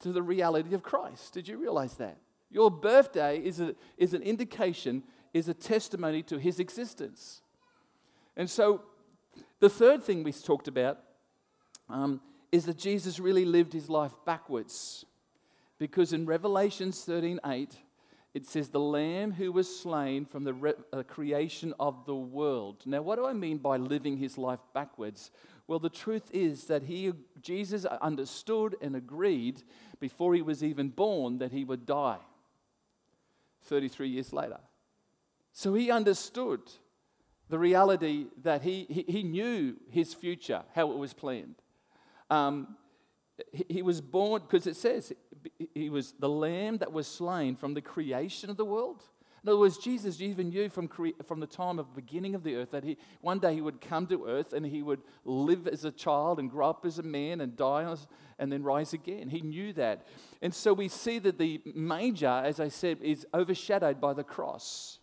to 0.00 0.10
the 0.10 0.20
reality 0.20 0.74
of 0.74 0.82
Christ. 0.82 1.32
Did 1.32 1.46
you 1.46 1.56
realize 1.56 1.94
that? 1.98 2.18
Your 2.50 2.72
birthday 2.72 3.38
is, 3.38 3.60
a, 3.60 3.76
is 3.96 4.14
an 4.14 4.22
indication, 4.22 5.04
is 5.32 5.48
a 5.48 5.54
testimony 5.54 6.24
to 6.24 6.38
his 6.38 6.58
existence. 6.58 7.40
And 8.36 8.50
so 8.50 8.82
the 9.60 9.70
third 9.70 10.02
thing 10.02 10.24
we 10.24 10.32
talked 10.32 10.66
about 10.66 10.98
um, 11.88 12.20
is 12.50 12.64
that 12.64 12.78
Jesus 12.78 13.20
really 13.20 13.44
lived 13.44 13.74
his 13.74 13.88
life 13.88 14.16
backwards. 14.26 15.04
Because 15.78 16.12
in 16.12 16.26
Revelations 16.26 17.04
13 17.04 17.38
8, 17.46 17.76
it 18.34 18.46
says, 18.46 18.68
the 18.68 18.80
Lamb 18.80 19.32
who 19.32 19.52
was 19.52 19.80
slain 19.80 20.24
from 20.24 20.42
the 20.42 20.52
re- 20.52 20.74
uh, 20.92 21.04
creation 21.04 21.72
of 21.78 22.04
the 22.04 22.16
world. 22.16 22.82
Now, 22.84 23.00
what 23.00 23.16
do 23.16 23.26
I 23.26 23.32
mean 23.32 23.58
by 23.58 23.76
living 23.76 24.16
his 24.16 24.36
life 24.36 24.58
backwards? 24.74 25.30
Well, 25.68 25.78
the 25.78 25.88
truth 25.88 26.30
is 26.32 26.64
that 26.64 26.82
he, 26.82 27.12
Jesus 27.40 27.84
understood 27.84 28.74
and 28.82 28.96
agreed 28.96 29.62
before 30.00 30.34
he 30.34 30.42
was 30.42 30.64
even 30.64 30.88
born 30.88 31.38
that 31.38 31.52
he 31.52 31.64
would 31.64 31.86
die 31.86 32.18
33 33.62 34.08
years 34.08 34.32
later. 34.32 34.58
So 35.52 35.72
he 35.74 35.92
understood 35.92 36.60
the 37.48 37.58
reality 37.58 38.26
that 38.42 38.62
he, 38.62 38.84
he, 38.90 39.04
he 39.06 39.22
knew 39.22 39.76
his 39.90 40.12
future, 40.12 40.62
how 40.74 40.90
it 40.90 40.98
was 40.98 41.14
planned. 41.14 41.54
Um, 42.30 42.76
he, 43.68 43.82
was 43.82 44.00
born, 44.00 44.42
because 44.42 44.66
it 44.66 44.76
says 44.76 45.12
he 45.74 45.90
was 45.90 46.14
the 46.18 46.28
lamb 46.28 46.78
that 46.78 46.92
was 46.92 47.06
slain 47.06 47.56
from 47.56 47.74
the 47.74 47.80
creation 47.80 48.50
of 48.50 48.56
the 48.56 48.64
world. 48.64 49.02
In 49.44 49.50
other 49.50 49.58
words, 49.58 49.76
Jesus 49.76 50.22
even 50.22 50.48
knew 50.48 50.70
from, 50.70 50.88
from 51.26 51.38
the 51.38 51.46
time 51.46 51.78
of 51.78 51.88
the 51.88 52.00
beginning 52.00 52.34
of 52.34 52.44
the 52.44 52.56
earth 52.56 52.70
that 52.70 52.82
he, 52.82 52.96
one 53.20 53.40
day 53.40 53.52
he 53.54 53.60
would 53.60 53.78
come 53.78 54.06
to 54.06 54.26
earth 54.26 54.54
and 54.54 54.64
he 54.64 54.82
would 54.82 55.02
live 55.26 55.68
as 55.68 55.84
a 55.84 55.90
child 55.90 56.38
and 56.38 56.50
grow 56.50 56.70
up 56.70 56.86
as 56.86 56.98
a 56.98 57.02
man 57.02 57.42
and 57.42 57.54
die 57.54 57.94
and 58.38 58.50
then 58.50 58.62
rise 58.62 58.94
again. 58.94 59.28
He 59.28 59.42
knew 59.42 59.74
that. 59.74 60.06
And 60.40 60.54
so 60.54 60.72
we 60.72 60.88
see 60.88 61.18
that 61.18 61.38
the 61.38 61.60
major, 61.74 62.26
as 62.26 62.58
I 62.58 62.68
said, 62.68 62.98
is 63.02 63.26
overshadowed 63.34 64.00
by 64.00 64.14
the 64.14 64.24
cross. 64.24 64.98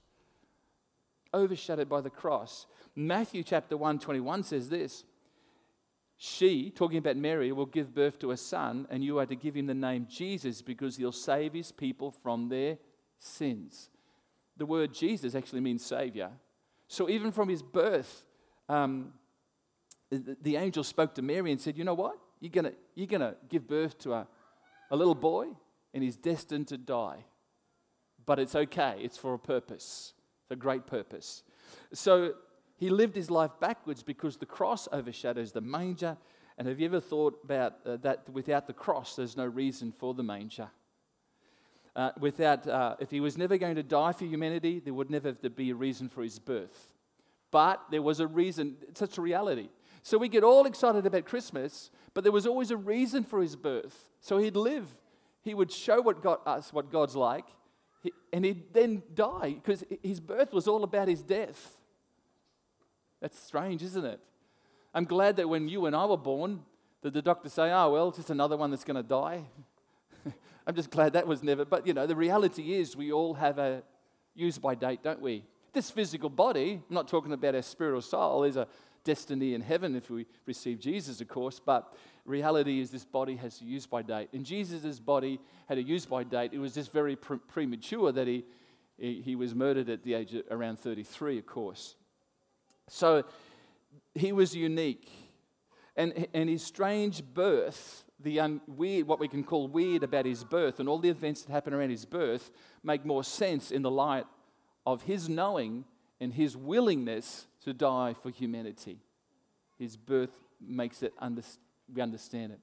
Overshadowed 1.36 1.88
by 1.88 2.02
the 2.02 2.10
cross. 2.10 2.66
Matthew 2.96 3.44
chapter 3.44 3.78
1 3.78 4.00
21 4.00 4.42
says 4.42 4.70
this 4.70 5.04
she, 6.24 6.70
talking 6.70 7.00
about 7.00 7.18
Mary, 7.18 7.51
will 7.51 7.66
give 7.66 7.96
birth 7.96 8.20
to 8.20 8.30
a 8.30 8.38
son, 8.38 8.86
and 8.92 9.04
you 9.04 9.18
are 9.18 9.25
to 9.25 9.36
give 9.36 9.56
him 9.56 9.66
the 9.66 9.74
name 9.74 10.06
Jesus 10.08 10.62
because 10.62 10.96
he'll 10.96 11.12
save 11.12 11.51
his 11.51 11.72
people 11.72 12.12
from 12.12 12.48
their 12.48 12.78
sins. 13.18 13.90
The 14.56 14.68
word 14.68 14.94
Jesus 14.94 15.34
actually 15.34 15.62
means 15.62 15.84
Savior. 15.84 16.30
So 16.88 17.10
even 17.10 17.32
from 17.32 17.50
his 17.50 17.63
birth, 17.63 18.24
um, 18.70 19.13
the, 20.12 20.58
angel 20.58 20.84
spoke 20.84 21.16
to 21.16 21.24
Mary 21.24 21.51
and 21.51 21.60
said, 21.60 21.75
You 21.75 21.86
know 21.86 21.96
what? 21.96 22.20
You're 22.40 22.51
going 22.51 22.75
you're 22.94 23.08
gonna 23.08 23.34
give 23.50 23.68
birth 23.68 23.98
to 24.01 24.13
a, 24.13 24.28
a 24.92 24.96
little 24.96 25.16
boy, 25.16 25.48
and 25.92 26.04
he's 26.04 26.18
destined 26.18 26.68
to 26.68 26.78
die. 26.78 27.25
But 28.28 28.38
it's 28.38 28.54
okay, 28.54 28.98
it's 29.00 29.18
for 29.18 29.34
a 29.34 29.40
purpose, 29.40 30.13
it's 30.44 30.51
a 30.51 30.56
great 30.56 30.86
purpose. 30.86 31.42
So 31.94 32.36
he 32.82 32.90
lived 32.90 33.16
his 33.16 33.30
life 33.30 33.52
backwards 33.60 34.02
because 34.02 34.38
the 34.38 34.46
cross 34.48 34.88
overshadows 34.92 35.52
the 35.52 35.62
manger. 35.62 36.18
And 36.58 36.68
have 36.68 36.80
you 36.80 36.88
ever 36.88 37.00
thought 37.00 37.40
about 37.44 37.76
uh, 37.86 37.98
that 37.98 38.28
without 38.28 38.66
the 38.66 38.74
cross, 38.74 39.16
there's 39.16 39.38
no 39.38 39.46
reason 39.46 39.92
for 39.92 40.16
the 40.16 40.24
manger? 40.24 40.68
Uh, 41.96 42.10
without, 42.20 42.66
uh, 42.66 42.96
if 43.00 43.12
he 43.12 43.20
was 43.20 43.38
never 43.38 43.60
going 43.60 43.76
to 43.76 43.84
die 43.84 44.14
for 44.14 44.26
humanity, 44.26 44.80
there 44.80 44.96
would 44.96 45.12
never 45.12 45.32
be 45.34 45.70
a 45.70 45.76
reason 45.76 46.10
for 46.10 46.24
his 46.24 46.40
birth. 46.40 46.96
But 47.52 47.80
there 47.92 48.02
was 48.02 48.20
a 48.20 48.26
reason, 48.26 48.78
such 48.96 49.20
a 49.20 49.22
reality. 49.22 49.70
So 50.02 50.18
we 50.18 50.28
get 50.28 50.44
all 50.44 50.66
excited 50.66 51.06
about 51.06 51.26
Christmas, 51.26 51.92
but 52.16 52.24
there 52.24 52.34
was 52.34 52.48
always 52.48 52.72
a 52.72 52.78
reason 52.78 53.24
for 53.24 53.44
his 53.44 53.56
birth. 53.56 54.10
So 54.22 54.40
he'd 54.40 54.56
live, 54.56 54.88
he 55.44 55.54
would 55.54 55.72
show 55.72 56.02
what 56.02 56.24
God, 56.24 56.40
us 56.48 56.74
what 56.74 56.92
God's 56.92 57.16
like, 57.16 57.46
and 58.34 58.44
he'd 58.44 58.74
then 58.74 59.04
die 59.14 59.58
because 59.64 59.84
his 60.02 60.20
birth 60.20 60.52
was 60.52 60.68
all 60.68 60.84
about 60.84 61.08
his 61.08 61.22
death. 61.22 61.78
That's 63.22 63.40
strange, 63.40 63.84
isn't 63.84 64.04
it? 64.04 64.20
I'm 64.94 65.06
glad 65.06 65.38
that 65.38 65.48
when 65.48 65.68
you 65.68 65.86
and 65.86 65.96
I 65.96 66.06
were 66.06 66.18
born, 66.18 66.62
that 67.01 67.13
the 67.13 67.22
doctors 67.22 67.54
say, 67.54 67.72
oh, 67.72 67.92
well, 67.92 68.12
just 68.12 68.30
another 68.30 68.58
one 68.58 68.72
that's 68.72 68.84
going 68.84 69.01
to 69.01 69.08
die. 69.08 69.44
I'm 70.68 70.75
just 70.75 70.90
glad 70.90 71.13
that 71.13 71.28
was 71.28 71.42
never. 71.42 71.66
But, 71.66 71.88
you 71.88 71.94
know, 71.94 72.06
the 72.06 72.16
reality 72.16 72.74
is 72.74 72.96
we 72.96 73.12
all 73.12 73.36
have 73.36 73.58
a 73.58 73.84
use 74.36 74.58
by 74.58 74.75
date, 74.75 75.01
don't 75.04 75.22
we? 75.22 75.46
This 75.74 75.90
physical 75.90 76.30
body, 76.30 76.82
I'm 76.90 76.94
not 76.94 77.08
talking 77.08 77.32
about 77.32 77.56
our 77.56 77.62
spirit 77.62 77.96
or 77.96 78.01
soul, 78.01 78.44
is 78.44 78.58
a 78.58 78.68
destiny 79.04 79.54
in 79.54 79.62
heaven 79.62 79.96
if 79.96 80.10
we 80.10 80.25
receive 80.46 80.80
Jesus, 80.80 81.22
of 81.22 81.28
course, 81.28 81.60
but 81.60 81.96
reality 82.25 82.80
is 82.80 82.92
this 82.92 83.06
body 83.06 83.36
has 83.38 83.62
a 83.62 83.63
use 83.63 83.88
by 83.88 84.01
date. 84.01 84.30
And 84.34 84.46
Jesus' 84.46 85.00
body 85.00 85.40
had 85.68 85.78
a 85.78 85.84
use 85.84 86.06
by 86.06 86.24
date. 86.24 86.51
It 86.54 86.60
was 86.60 86.74
just 86.74 86.92
very 86.92 87.16
pre- 87.16 87.38
premature 87.38 88.12
that 88.12 88.28
he, 88.28 88.44
he 88.98 89.36
was 89.36 89.56
murdered 89.56 89.90
at 89.90 90.04
the 90.04 90.13
age 90.13 90.36
of 90.36 90.44
around 90.51 90.80
33, 90.80 91.40
of 91.40 91.46
course. 91.46 91.96
So 92.91 93.24
he 94.13 94.33
was 94.33 94.53
unique. 94.53 95.10
And, 95.95 96.27
and 96.33 96.50
his 96.50 96.62
strange 96.63 97.24
birth, 97.24 98.03
the 98.19 98.41
un, 98.41 98.62
weird, 98.67 99.07
what 99.07 99.19
we 99.19 99.29
can 99.29 99.43
call 99.43 99.67
weird 99.67 100.03
about 100.03 100.25
his 100.25 100.43
birth, 100.43 100.79
and 100.79 100.89
all 100.89 101.00
the 101.00 101.10
events 101.10 101.43
that 101.43 101.51
happen 101.51 101.74
around 101.74 101.89
his 101.89 102.05
birth 102.05 102.51
make 102.83 103.05
more 103.05 103.24
sense 103.24 103.71
in 103.71 103.81
the 103.81 103.89
light 103.89 104.25
of 104.86 105.03
his 105.03 105.29
knowing 105.29 105.86
and 106.19 106.33
his 106.33 106.57
willingness 106.57 107.48
to 107.63 107.74
die 107.74 108.13
for 108.21 108.29
humanity. 108.29 109.00
His 109.79 109.95
birth 109.95 110.38
makes 110.60 111.01
it, 111.01 111.13
under, 111.17 111.41
we 111.93 112.01
understand 112.01 112.51
it. 112.51 112.60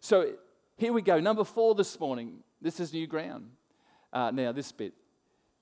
So 0.00 0.34
here 0.76 0.92
we 0.92 1.02
go. 1.02 1.18
Number 1.18 1.44
four 1.44 1.74
this 1.74 1.98
morning. 1.98 2.38
This 2.62 2.78
is 2.78 2.92
new 2.92 3.06
ground. 3.06 3.50
Uh, 4.12 4.30
now, 4.30 4.52
this 4.52 4.70
bit. 4.70 4.94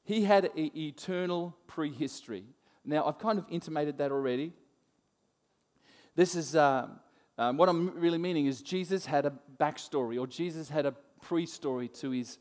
He 0.04 0.24
had 0.24 0.44
an 0.44 0.70
eternal 0.76 1.56
prehistory. 1.66 2.44
Now, 2.84 3.06
I've 3.06 3.18
kind 3.18 3.38
of 3.38 3.46
intimated 3.48 3.98
that 3.98 4.12
already. 4.12 4.52
This 6.14 6.34
is 6.34 6.54
uh, 6.54 6.88
um, 7.38 7.56
what 7.56 7.68
I'm 7.68 7.98
really 7.98 8.18
meaning 8.18 8.46
is 8.46 8.60
Jesus 8.60 9.06
had 9.06 9.26
a 9.26 9.32
backstory, 9.58 10.20
or 10.20 10.26
Jesus 10.26 10.68
had 10.68 10.86
a 10.86 10.92
pre-story 11.22 11.88
to 11.88 12.10
his 12.10 12.38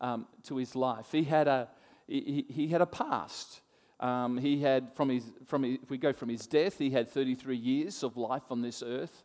um, 0.00 0.26
to 0.44 0.56
his 0.56 0.74
life. 0.74 1.08
He 1.12 1.24
had 1.24 1.46
a 1.46 1.68
he, 2.08 2.44
he 2.48 2.68
had 2.68 2.80
a 2.80 2.86
past. 2.86 3.60
Um, 4.00 4.38
he 4.38 4.60
had 4.60 4.92
from 4.94 5.10
his 5.10 5.24
from 5.46 5.62
his, 5.62 5.78
if 5.82 5.90
we 5.90 5.98
go 5.98 6.12
from 6.12 6.28
his 6.28 6.46
death, 6.46 6.78
he 6.78 6.90
had 6.90 7.08
33 7.08 7.56
years 7.56 8.02
of 8.02 8.16
life 8.16 8.42
on 8.50 8.62
this 8.62 8.82
earth. 8.82 9.22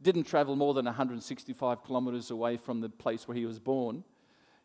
Didn't 0.00 0.24
travel 0.24 0.56
more 0.56 0.74
than 0.74 0.86
165 0.86 1.84
kilometers 1.84 2.30
away 2.30 2.56
from 2.56 2.80
the 2.80 2.88
place 2.88 3.28
where 3.28 3.36
he 3.36 3.46
was 3.46 3.58
born. 3.58 4.04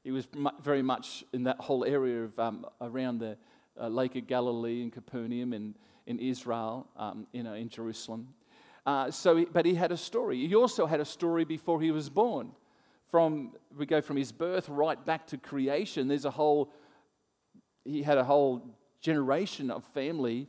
He 0.03 0.11
was 0.11 0.27
very 0.63 0.81
much 0.81 1.25
in 1.33 1.43
that 1.43 1.59
whole 1.59 1.83
area 1.83 2.23
of 2.23 2.39
um, 2.39 2.65
around 2.79 3.19
the 3.19 3.37
uh, 3.79 3.87
Lake 3.87 4.15
of 4.15 4.27
Galilee 4.27 4.81
in 4.81 4.91
Capernaum 4.91 5.53
and 5.53 5.75
in 6.05 6.19
Israel, 6.19 6.87
um, 6.97 7.27
you 7.31 7.43
know, 7.43 7.53
in 7.53 7.69
Jerusalem. 7.69 8.29
Uh, 8.85 9.11
so, 9.11 9.37
he, 9.37 9.45
but 9.45 9.65
he 9.65 9.75
had 9.75 9.91
a 9.91 9.97
story. 9.97 10.47
He 10.47 10.55
also 10.55 10.85
had 10.85 10.99
a 10.99 11.05
story 11.05 11.45
before 11.45 11.79
he 11.81 11.91
was 11.91 12.09
born. 12.09 12.51
From 13.09 13.53
we 13.75 13.85
go 13.85 14.01
from 14.01 14.17
his 14.17 14.31
birth 14.31 14.69
right 14.69 15.03
back 15.03 15.27
to 15.27 15.37
creation. 15.37 16.07
There's 16.07 16.25
a 16.25 16.31
whole. 16.31 16.71
He 17.83 18.03
had 18.03 18.17
a 18.17 18.23
whole 18.23 18.75
generation 19.01 19.71
of 19.71 19.83
family 19.83 20.47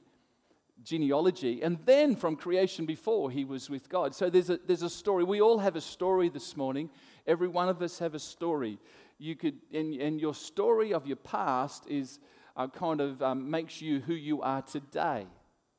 genealogy, 0.83 1.63
and 1.63 1.79
then 1.85 2.17
from 2.17 2.37
creation 2.37 2.87
before 2.87 3.31
he 3.31 3.45
was 3.45 3.71
with 3.71 3.89
God. 3.89 4.15
So 4.15 4.29
there's 4.29 4.51
a 4.51 4.59
there's 4.67 4.83
a 4.83 4.91
story. 4.91 5.25
We 5.25 5.41
all 5.41 5.59
have 5.59 5.77
a 5.77 5.81
story 5.81 6.29
this 6.29 6.57
morning. 6.57 6.91
Every 7.27 7.49
one 7.49 7.69
of 7.69 7.81
us 7.83 7.99
have 7.99 8.15
a 8.15 8.19
story. 8.19 8.79
You 9.19 9.37
could, 9.37 9.59
and, 9.73 9.95
and 9.95 10.21
your 10.21 10.35
story 10.35 10.95
of 10.95 11.07
your 11.07 11.17
past 11.17 11.87
is 11.87 12.19
uh, 12.57 12.69
kind 12.69 13.01
of 13.01 13.23
um, 13.23 13.51
makes 13.51 13.81
you 13.81 14.01
who 14.01 14.15
you 14.15 14.43
are 14.43 14.63
today. 14.63 15.27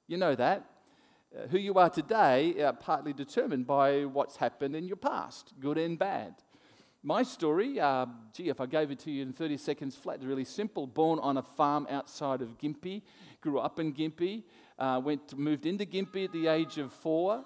You 0.07 0.17
know 0.17 0.35
that. 0.35 0.65
Uh, 1.33 1.47
who 1.47 1.57
you 1.57 1.75
are 1.75 1.89
today 1.89 2.61
are 2.61 2.73
partly 2.73 3.13
determined 3.13 3.65
by 3.65 4.03
what's 4.03 4.35
happened 4.35 4.75
in 4.75 4.87
your 4.87 4.97
past, 4.97 5.53
good 5.59 5.77
and 5.77 5.97
bad. 5.97 6.35
My 7.03 7.23
story, 7.23 7.79
uh, 7.79 8.05
gee, 8.33 8.49
if 8.49 8.61
I 8.61 8.65
gave 8.65 8.91
it 8.91 8.99
to 8.99 9.11
you 9.11 9.23
in 9.23 9.33
30 9.33 9.57
seconds 9.57 9.95
flat, 9.95 10.23
really 10.23 10.43
simple. 10.43 10.85
Born 10.85 11.19
on 11.19 11.37
a 11.37 11.41
farm 11.41 11.87
outside 11.89 12.41
of 12.41 12.57
Gympie, 12.57 13.01
grew 13.39 13.59
up 13.59 13.79
in 13.79 13.93
Gympie, 13.93 14.43
uh, 14.77 15.01
went 15.03 15.29
to, 15.29 15.35
moved 15.35 15.65
into 15.65 15.85
Gympie 15.85 16.25
at 16.25 16.31
the 16.31 16.47
age 16.47 16.77
of 16.77 16.91
four, 16.93 17.43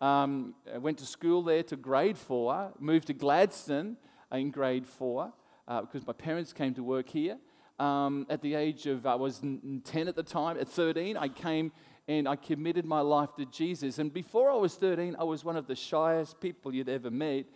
um, 0.00 0.54
went 0.76 0.98
to 0.98 1.06
school 1.06 1.42
there 1.42 1.62
to 1.64 1.76
grade 1.76 2.16
four, 2.16 2.72
moved 2.78 3.08
to 3.08 3.12
Gladstone 3.12 3.96
in 4.32 4.50
grade 4.50 4.86
four 4.86 5.32
uh, 5.68 5.80
because 5.82 6.06
my 6.06 6.12
parents 6.12 6.52
came 6.52 6.74
to 6.74 6.82
work 6.82 7.08
here. 7.08 7.38
Um, 7.78 8.26
at 8.30 8.40
the 8.40 8.54
age 8.54 8.86
of, 8.86 9.06
I 9.06 9.14
was 9.16 9.40
10 9.40 9.82
at 10.08 10.16
the 10.16 10.22
time. 10.22 10.58
At 10.58 10.68
13, 10.68 11.16
I 11.16 11.28
came 11.28 11.72
and 12.08 12.28
I 12.28 12.36
committed 12.36 12.84
my 12.84 13.00
life 13.00 13.30
to 13.36 13.44
Jesus. 13.46 13.98
And 13.98 14.12
before 14.12 14.50
I 14.50 14.54
was 14.54 14.74
13, 14.74 15.16
I 15.18 15.24
was 15.24 15.44
one 15.44 15.56
of 15.56 15.66
the 15.66 15.74
shyest 15.74 16.40
people 16.40 16.74
you'd 16.74 16.88
ever 16.88 17.10
meet. 17.10 17.46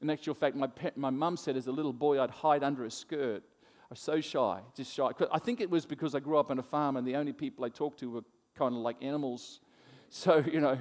In 0.00 0.10
actual 0.10 0.34
fact, 0.34 0.56
my, 0.56 0.68
my 0.94 1.10
mum 1.10 1.36
said 1.36 1.56
as 1.56 1.66
a 1.66 1.72
little 1.72 1.92
boy, 1.92 2.22
I'd 2.22 2.30
hide 2.30 2.62
under 2.62 2.84
a 2.84 2.90
skirt. 2.90 3.42
I 3.82 3.86
was 3.90 4.00
so 4.00 4.20
shy, 4.20 4.60
just 4.74 4.92
shy. 4.92 5.10
I 5.32 5.38
think 5.38 5.60
it 5.60 5.70
was 5.70 5.86
because 5.86 6.14
I 6.14 6.20
grew 6.20 6.38
up 6.38 6.50
on 6.50 6.58
a 6.58 6.62
farm 6.62 6.96
and 6.96 7.06
the 7.06 7.16
only 7.16 7.32
people 7.32 7.64
I 7.64 7.68
talked 7.68 8.00
to 8.00 8.10
were 8.10 8.24
kind 8.54 8.74
of 8.74 8.80
like 8.80 8.96
animals. 9.02 9.60
So, 10.08 10.36
you 10.52 10.60
know, 10.60 10.78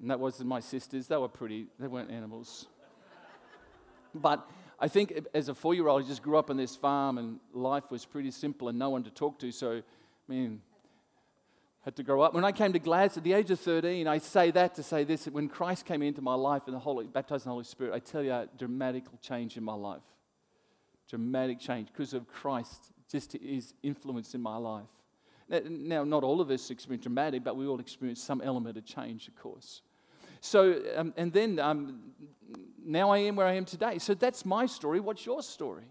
and 0.00 0.10
that 0.10 0.20
wasn't 0.20 0.50
my 0.50 0.60
sisters. 0.60 1.06
They 1.06 1.16
were 1.16 1.28
pretty, 1.28 1.66
they 1.78 1.86
weren't 1.86 2.10
animals. 2.10 2.66
But 4.14 4.48
I 4.80 4.88
think 4.88 5.26
as 5.34 5.48
a 5.48 5.54
four 5.54 5.74
year 5.74 5.88
old, 5.88 6.04
I 6.04 6.06
just 6.06 6.22
grew 6.22 6.38
up 6.38 6.48
on 6.48 6.56
this 6.56 6.74
farm 6.74 7.18
and 7.18 7.38
life 7.52 7.90
was 7.90 8.06
pretty 8.06 8.30
simple 8.30 8.68
and 8.68 8.78
no 8.78 8.90
one 8.90 9.02
to 9.04 9.10
talk 9.10 9.38
to. 9.40 9.52
So, 9.52 9.76
I 9.76 9.82
mean, 10.26 10.62
had 11.82 11.96
to 11.96 12.02
grow 12.02 12.22
up. 12.22 12.34
When 12.34 12.44
I 12.44 12.52
came 12.52 12.72
to 12.72 12.78
Gladstone 12.78 13.20
at 13.20 13.24
the 13.24 13.32
age 13.34 13.50
of 13.50 13.60
13, 13.60 14.06
I 14.06 14.18
say 14.18 14.50
that 14.52 14.74
to 14.76 14.82
say 14.82 15.04
this 15.04 15.26
when 15.26 15.48
Christ 15.48 15.84
came 15.86 16.02
into 16.02 16.22
my 16.22 16.34
life 16.34 16.62
and 16.66 16.74
the 16.74 16.78
Holy, 16.78 17.06
baptized 17.06 17.44
in 17.44 17.50
the 17.50 17.52
Holy 17.52 17.64
Spirit, 17.64 17.94
I 17.94 17.98
tell 17.98 18.22
you, 18.22 18.32
a 18.32 18.48
dramatic 18.58 19.04
change 19.20 19.56
in 19.56 19.64
my 19.64 19.74
life. 19.74 20.02
Dramatic 21.08 21.58
change 21.58 21.88
because 21.88 22.14
of 22.14 22.28
Christ, 22.28 22.92
just 23.10 23.32
his 23.32 23.74
influence 23.82 24.34
in 24.34 24.40
my 24.40 24.56
life. 24.56 24.88
Now, 25.68 26.04
not 26.04 26.22
all 26.22 26.40
of 26.40 26.50
us 26.50 26.70
experience 26.70 27.02
dramatic, 27.02 27.42
but 27.42 27.56
we 27.56 27.66
all 27.66 27.80
experience 27.80 28.22
some 28.22 28.40
element 28.40 28.76
of 28.76 28.84
change, 28.84 29.26
of 29.26 29.34
course. 29.36 29.82
So, 30.40 30.80
um, 30.96 31.14
and 31.16 31.32
then 31.32 31.58
um, 31.58 32.00
now 32.84 33.10
I 33.10 33.18
am 33.18 33.36
where 33.36 33.46
I 33.46 33.54
am 33.54 33.64
today. 33.64 33.98
So 33.98 34.14
that's 34.14 34.44
my 34.44 34.66
story. 34.66 35.00
What's 35.00 35.24
your 35.26 35.42
story? 35.42 35.84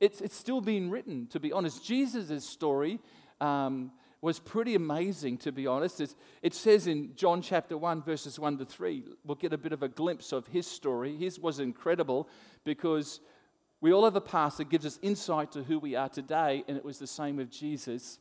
It's, 0.00 0.20
it's 0.20 0.36
still 0.36 0.60
being 0.60 0.90
written, 0.90 1.26
to 1.28 1.40
be 1.40 1.52
honest. 1.52 1.84
Jesus' 1.84 2.44
story 2.44 3.00
um, 3.40 3.90
was 4.20 4.38
pretty 4.38 4.74
amazing, 4.74 5.38
to 5.38 5.52
be 5.52 5.66
honest. 5.66 6.00
It's, 6.00 6.14
it 6.42 6.54
says 6.54 6.86
in 6.86 7.14
John 7.16 7.42
chapter 7.42 7.76
1, 7.76 8.02
verses 8.02 8.38
1 8.38 8.58
to 8.58 8.64
3, 8.64 9.04
we'll 9.24 9.34
get 9.34 9.52
a 9.52 9.58
bit 9.58 9.72
of 9.72 9.82
a 9.82 9.88
glimpse 9.88 10.32
of 10.32 10.46
his 10.46 10.66
story. 10.66 11.16
His 11.16 11.38
was 11.38 11.58
incredible 11.58 12.28
because 12.64 13.20
we 13.80 13.92
all 13.92 14.04
have 14.04 14.16
a 14.16 14.20
past 14.20 14.58
that 14.58 14.70
gives 14.70 14.86
us 14.86 14.98
insight 15.02 15.52
to 15.52 15.62
who 15.62 15.78
we 15.78 15.94
are 15.96 16.08
today, 16.08 16.64
and 16.68 16.76
it 16.76 16.84
was 16.84 16.98
the 16.98 17.06
same 17.06 17.36
with 17.36 17.50
Jesus. 17.50 18.18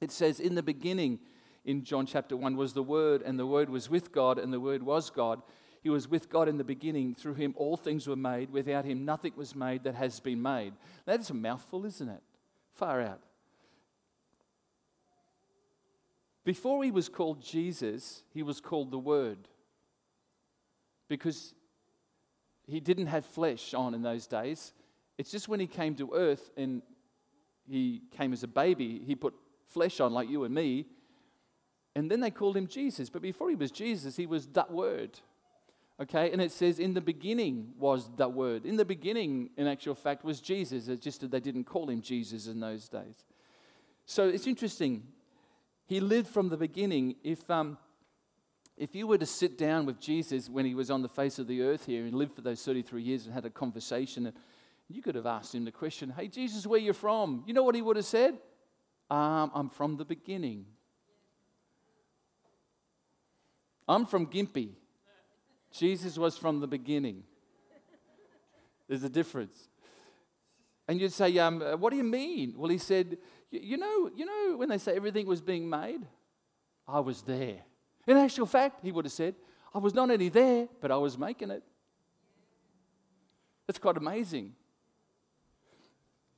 It 0.00 0.10
says, 0.10 0.40
In 0.40 0.54
the 0.54 0.62
beginning, 0.62 1.20
in 1.64 1.84
John 1.84 2.06
chapter 2.06 2.36
1 2.36 2.56
was 2.56 2.72
the 2.72 2.82
Word, 2.82 3.22
and 3.22 3.38
the 3.38 3.46
Word 3.46 3.70
was 3.70 3.88
with 3.88 4.12
God, 4.12 4.38
and 4.38 4.52
the 4.52 4.60
Word 4.60 4.82
was 4.82 5.10
God. 5.10 5.42
He 5.82 5.90
was 5.90 6.08
with 6.08 6.28
God 6.28 6.48
in 6.48 6.58
the 6.58 6.64
beginning. 6.64 7.14
Through 7.14 7.34
him, 7.34 7.54
all 7.56 7.76
things 7.76 8.06
were 8.06 8.16
made. 8.16 8.50
Without 8.50 8.84
him, 8.84 9.04
nothing 9.04 9.32
was 9.36 9.54
made 9.54 9.84
that 9.84 9.94
has 9.94 10.20
been 10.20 10.42
made. 10.42 10.74
That's 11.06 11.30
a 11.30 11.34
mouthful, 11.34 11.84
isn't 11.86 12.08
it? 12.08 12.22
Far 12.74 13.00
out. 13.00 13.20
Before 16.44 16.82
he 16.82 16.90
was 16.90 17.08
called 17.08 17.42
Jesus, 17.42 18.22
he 18.32 18.42
was 18.42 18.60
called 18.60 18.90
the 18.90 18.98
Word 18.98 19.38
because 21.08 21.54
he 22.66 22.80
didn't 22.80 23.06
have 23.06 23.24
flesh 23.24 23.74
on 23.74 23.94
in 23.94 24.02
those 24.02 24.26
days. 24.26 24.72
It's 25.18 25.30
just 25.30 25.48
when 25.48 25.60
he 25.60 25.66
came 25.66 25.94
to 25.96 26.12
earth 26.14 26.50
and 26.56 26.82
he 27.68 28.02
came 28.16 28.32
as 28.32 28.42
a 28.42 28.48
baby, 28.48 29.00
he 29.04 29.14
put 29.14 29.34
flesh 29.68 30.00
on 30.00 30.12
like 30.12 30.28
you 30.28 30.44
and 30.44 30.54
me, 30.54 30.86
and 31.94 32.10
then 32.10 32.20
they 32.20 32.30
called 32.30 32.56
him 32.56 32.66
Jesus. 32.66 33.10
But 33.10 33.22
before 33.22 33.50
he 33.50 33.56
was 33.56 33.70
Jesus, 33.70 34.16
he 34.16 34.26
was 34.26 34.46
that 34.48 34.70
word. 34.70 35.18
Okay, 36.00 36.32
and 36.32 36.40
it 36.40 36.50
says, 36.50 36.78
in 36.78 36.94
the 36.94 37.00
beginning 37.00 37.74
was 37.78 38.10
the 38.16 38.28
word. 38.28 38.64
In 38.64 38.76
the 38.76 38.84
beginning, 38.84 39.50
in 39.56 39.66
actual 39.66 39.94
fact, 39.94 40.24
was 40.24 40.40
Jesus. 40.40 40.88
It's 40.88 41.04
just 41.04 41.20
that 41.20 41.30
they 41.30 41.38
didn't 41.38 41.64
call 41.64 41.88
him 41.88 42.00
Jesus 42.00 42.46
in 42.46 42.60
those 42.60 42.88
days. 42.88 43.24
So 44.06 44.28
it's 44.28 44.46
interesting. 44.46 45.04
He 45.86 46.00
lived 46.00 46.28
from 46.28 46.48
the 46.48 46.56
beginning. 46.56 47.16
If, 47.22 47.48
um, 47.50 47.76
if 48.76 48.94
you 48.94 49.06
were 49.06 49.18
to 49.18 49.26
sit 49.26 49.58
down 49.58 49.84
with 49.84 50.00
Jesus 50.00 50.48
when 50.48 50.64
he 50.64 50.74
was 50.74 50.90
on 50.90 51.02
the 51.02 51.08
face 51.08 51.38
of 51.38 51.46
the 51.46 51.62
earth 51.62 51.86
here 51.86 52.04
and 52.04 52.14
lived 52.14 52.34
for 52.34 52.40
those 52.40 52.64
33 52.64 53.02
years 53.02 53.26
and 53.26 53.34
had 53.34 53.44
a 53.44 53.50
conversation, 53.50 54.26
and 54.26 54.36
you 54.88 55.02
could 55.02 55.14
have 55.14 55.26
asked 55.26 55.54
him 55.54 55.64
the 55.64 55.70
question, 55.70 56.12
Hey, 56.16 56.26
Jesus, 56.26 56.66
where 56.66 56.80
you 56.80 56.94
from? 56.94 57.44
You 57.46 57.54
know 57.54 57.62
what 57.62 57.74
he 57.74 57.82
would 57.82 57.96
have 57.96 58.06
said? 58.06 58.38
Um, 59.10 59.50
I'm 59.54 59.68
from 59.68 59.98
the 59.98 60.04
beginning. 60.04 60.64
I'm 63.88 64.06
from 64.06 64.26
Gympie. 64.26 64.70
Jesus 65.72 66.18
was 66.18 66.36
from 66.36 66.60
the 66.60 66.66
beginning. 66.66 67.24
There's 68.88 69.04
a 69.04 69.08
difference. 69.08 69.68
And 70.86 71.00
you'd 71.00 71.12
say, 71.12 71.36
um, 71.38 71.60
What 71.60 71.90
do 71.90 71.96
you 71.96 72.04
mean? 72.04 72.54
Well, 72.56 72.70
he 72.70 72.78
said, 72.78 73.18
you 73.50 73.76
know, 73.76 74.10
you 74.14 74.24
know, 74.24 74.56
when 74.56 74.68
they 74.68 74.78
say 74.78 74.96
everything 74.96 75.26
was 75.26 75.40
being 75.40 75.68
made, 75.68 76.00
I 76.88 77.00
was 77.00 77.22
there. 77.22 77.60
In 78.06 78.16
actual 78.16 78.46
fact, 78.46 78.80
he 78.82 78.90
would 78.90 79.04
have 79.04 79.12
said, 79.12 79.34
I 79.74 79.78
was 79.78 79.94
not 79.94 80.10
only 80.10 80.28
there, 80.28 80.68
but 80.80 80.90
I 80.90 80.96
was 80.96 81.16
making 81.16 81.50
it. 81.50 81.62
That's 83.66 83.78
quite 83.78 83.96
amazing. 83.96 84.54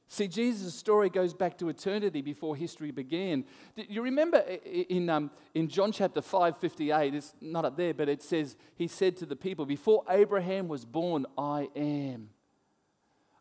See, 0.07 0.29
Jesus' 0.29 0.75
story 0.75 1.09
goes 1.09 1.33
back 1.33 1.59
to 1.59 1.69
eternity 1.69 2.21
before 2.21 2.55
history 2.55 2.91
began. 2.91 3.45
You 3.75 4.03
remember 4.03 4.39
in, 4.39 5.09
um, 5.09 5.31
in 5.55 5.69
John 5.69 5.93
chapter 5.93 6.21
5, 6.21 6.59
58, 6.59 7.15
it's 7.15 7.35
not 7.41 7.65
up 7.65 7.77
there, 7.77 7.95
but 7.95 8.09
it 8.09 8.23
says, 8.23 8.57
He 8.77 8.87
said 8.87 9.17
to 9.19 9.27
the 9.27 9.37
people, 9.37 9.67
Before 9.67 10.05
Abraham 10.09 10.69
was 10.69 10.85
born, 10.85 11.27
I 11.39 11.69
am. 11.75 12.29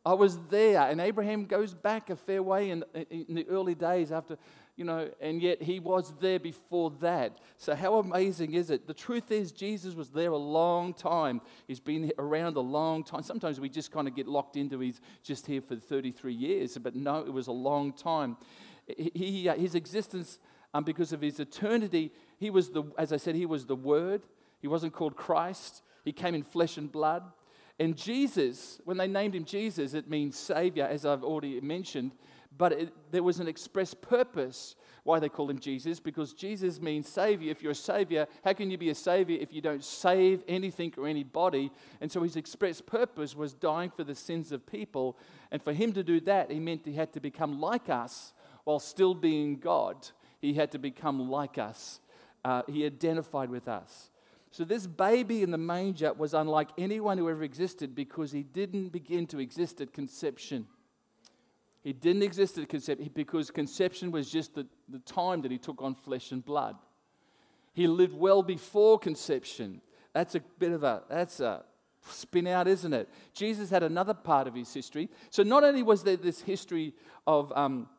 I 0.06 0.14
was 0.14 0.38
there. 0.50 0.82
And 0.82 1.00
Abraham 1.00 1.46
goes 1.46 1.74
back 1.74 2.10
a 2.10 2.16
fair 2.16 2.44
way 2.44 2.70
in, 2.70 2.84
in 3.10 3.36
the 3.36 3.48
early 3.48 3.76
days 3.76 4.12
after 4.12 4.38
you 4.76 4.86
know, 4.86 5.10
and 5.22 5.42
yet 5.42 5.62
he 5.62 5.80
was 5.80 6.14
there 6.20 6.40
before 6.40 6.92
that. 7.02 7.38
So, 7.58 7.76
how 7.76 8.00
amazing 8.00 8.54
is 8.54 8.72
it? 8.72 8.88
The 8.88 8.94
truth 8.94 9.32
is, 9.32 9.52
Jesus 9.52 9.94
was 9.94 10.10
there 10.10 10.32
a 10.32 10.38
long 10.38 10.94
time. 10.94 11.42
He's 11.68 11.80
been 11.80 12.12
around 12.18 12.58
a 12.58 12.62
long 12.62 13.04
time. 13.04 13.22
Sometimes 13.22 13.60
we 13.60 13.70
just 13.70 13.92
kind 13.92 14.08
of 14.08 14.16
get 14.16 14.28
locked 14.28 14.58
into 14.58 14.80
he's 14.80 15.00
just 15.22 15.46
here 15.46 15.62
for 15.62 15.76
33 15.76 16.34
years, 16.34 16.78
but 16.82 16.96
no, 16.96 17.20
it 17.20 17.32
was 17.32 17.48
a 17.48 17.52
long 17.52 17.94
time. 17.94 18.36
He, 18.88 19.48
uh, 19.48 19.56
his 19.56 19.76
existence, 19.76 20.40
um, 20.74 20.84
because 20.84 21.14
of 21.14 21.22
his 21.22 21.40
eternity, 21.40 22.12
he 22.40 22.50
was 22.50 22.72
the, 22.72 22.84
as 22.98 23.14
I 23.14 23.18
said, 23.18 23.36
he 23.36 23.46
was 23.46 23.68
the 23.68 23.76
Word. 23.76 24.24
He 24.60 24.68
wasn't 24.68 24.94
called 24.94 25.16
Christ. 25.16 25.84
He 26.04 26.12
came 26.12 26.34
in 26.34 26.44
flesh 26.44 26.78
and 26.78 26.92
blood. 26.92 27.24
And 27.80 27.96
Jesus, 27.96 28.82
when 28.86 28.98
they 28.98 29.08
named 29.08 29.36
him 29.36 29.46
Jesus, 29.46 29.94
it 29.94 30.10
means 30.10 30.38
Savior, 30.38 30.86
as 30.86 31.06
I've 31.06 31.24
already 31.24 31.60
mentioned, 31.62 32.12
but 32.58 32.72
it, 32.74 32.94
there 33.12 33.24
was 33.24 33.40
an 33.40 33.48
express 33.48 33.94
purpose 33.94 34.76
why 35.04 35.20
they 35.20 35.28
called 35.28 35.50
him 35.50 35.60
Jesus, 35.60 36.00
because 36.00 36.34
Jesus 36.34 36.82
means 36.82 37.10
Savior. 37.10 37.52
If 37.52 37.62
you're 37.62 37.74
a 37.74 37.76
Savior, 37.76 38.26
how 38.44 38.54
can 38.54 38.72
you 38.72 38.78
be 38.78 38.90
a 38.90 38.96
Savior 38.96 39.38
if 39.40 39.52
you 39.52 39.62
don't 39.62 39.84
save 39.84 40.44
anything 40.48 40.94
or 40.98 41.08
anybody? 41.08 41.72
And 42.00 42.10
so 42.10 42.24
his 42.24 42.38
express 42.38 42.80
purpose 42.80 43.36
was 43.36 43.54
dying 43.54 43.90
for 43.90 44.06
the 44.06 44.16
sins 44.16 44.52
of 44.54 44.66
people. 44.66 45.18
And 45.52 45.62
for 45.62 45.74
him 45.74 45.92
to 45.94 46.04
do 46.04 46.22
that, 46.22 46.52
he 46.52 46.60
meant 46.60 46.86
he 46.86 46.94
had 46.94 47.12
to 47.14 47.20
become 47.20 47.60
like 47.60 47.90
us 47.90 48.34
while 48.64 48.80
still 48.80 49.14
being 49.14 49.58
God. 49.58 50.10
He 50.40 50.54
had 50.54 50.72
to 50.72 50.80
become 50.80 51.30
like 51.30 51.58
us, 51.58 52.00
uh, 52.46 52.64
he 52.68 52.86
identified 52.86 53.50
with 53.50 53.68
us. 53.68 54.10
So, 54.52 54.64
this 54.64 54.86
baby 54.86 55.42
in 55.42 55.50
the 55.50 55.58
manger 55.58 56.14
was 56.14 56.36
unlike 56.36 56.70
anyone 56.78 57.18
who 57.18 57.28
ever 57.28 57.42
existed 57.42 57.96
because 57.96 58.32
he 58.32 58.44
didn't 58.44 58.90
begin 58.90 59.26
to 59.28 59.40
exist 59.40 59.82
at 59.82 59.94
conception. 59.94 60.68
He 61.84 61.92
didn't 61.92 62.24
exist 62.24 62.58
at 62.58 62.70
conception 62.70 63.10
because 63.14 63.52
conception 63.52 64.12
was 64.12 64.30
just 64.30 64.56
the, 64.56 64.66
the 64.88 65.00
time 65.00 65.42
that 65.42 65.52
he 65.52 65.58
took 65.58 65.82
on 65.82 65.96
flesh 65.96 66.32
and 66.32 66.44
blood. 66.44 66.78
He 67.74 67.88
lived 67.88 68.16
well 68.16 68.42
before 68.42 68.98
conception. 69.00 69.82
That's 70.14 70.36
a 70.36 70.40
bit 70.60 70.72
of 70.72 70.84
a, 70.84 71.04
that's 71.10 71.40
a 71.40 71.64
spin 72.10 72.48
out, 72.48 72.68
isn't 72.68 72.94
it? 72.94 73.10
Jesus 73.34 73.70
had 73.70 73.84
another 73.84 74.14
part 74.14 74.48
of 74.48 74.56
his 74.56 74.74
history. 74.74 75.10
So 75.30 75.44
not 75.44 75.64
only 75.64 75.84
was 75.84 76.04
there 76.04 76.18
this 76.18 76.42
history 76.42 76.94
of 77.28 77.52
um, 77.54 77.90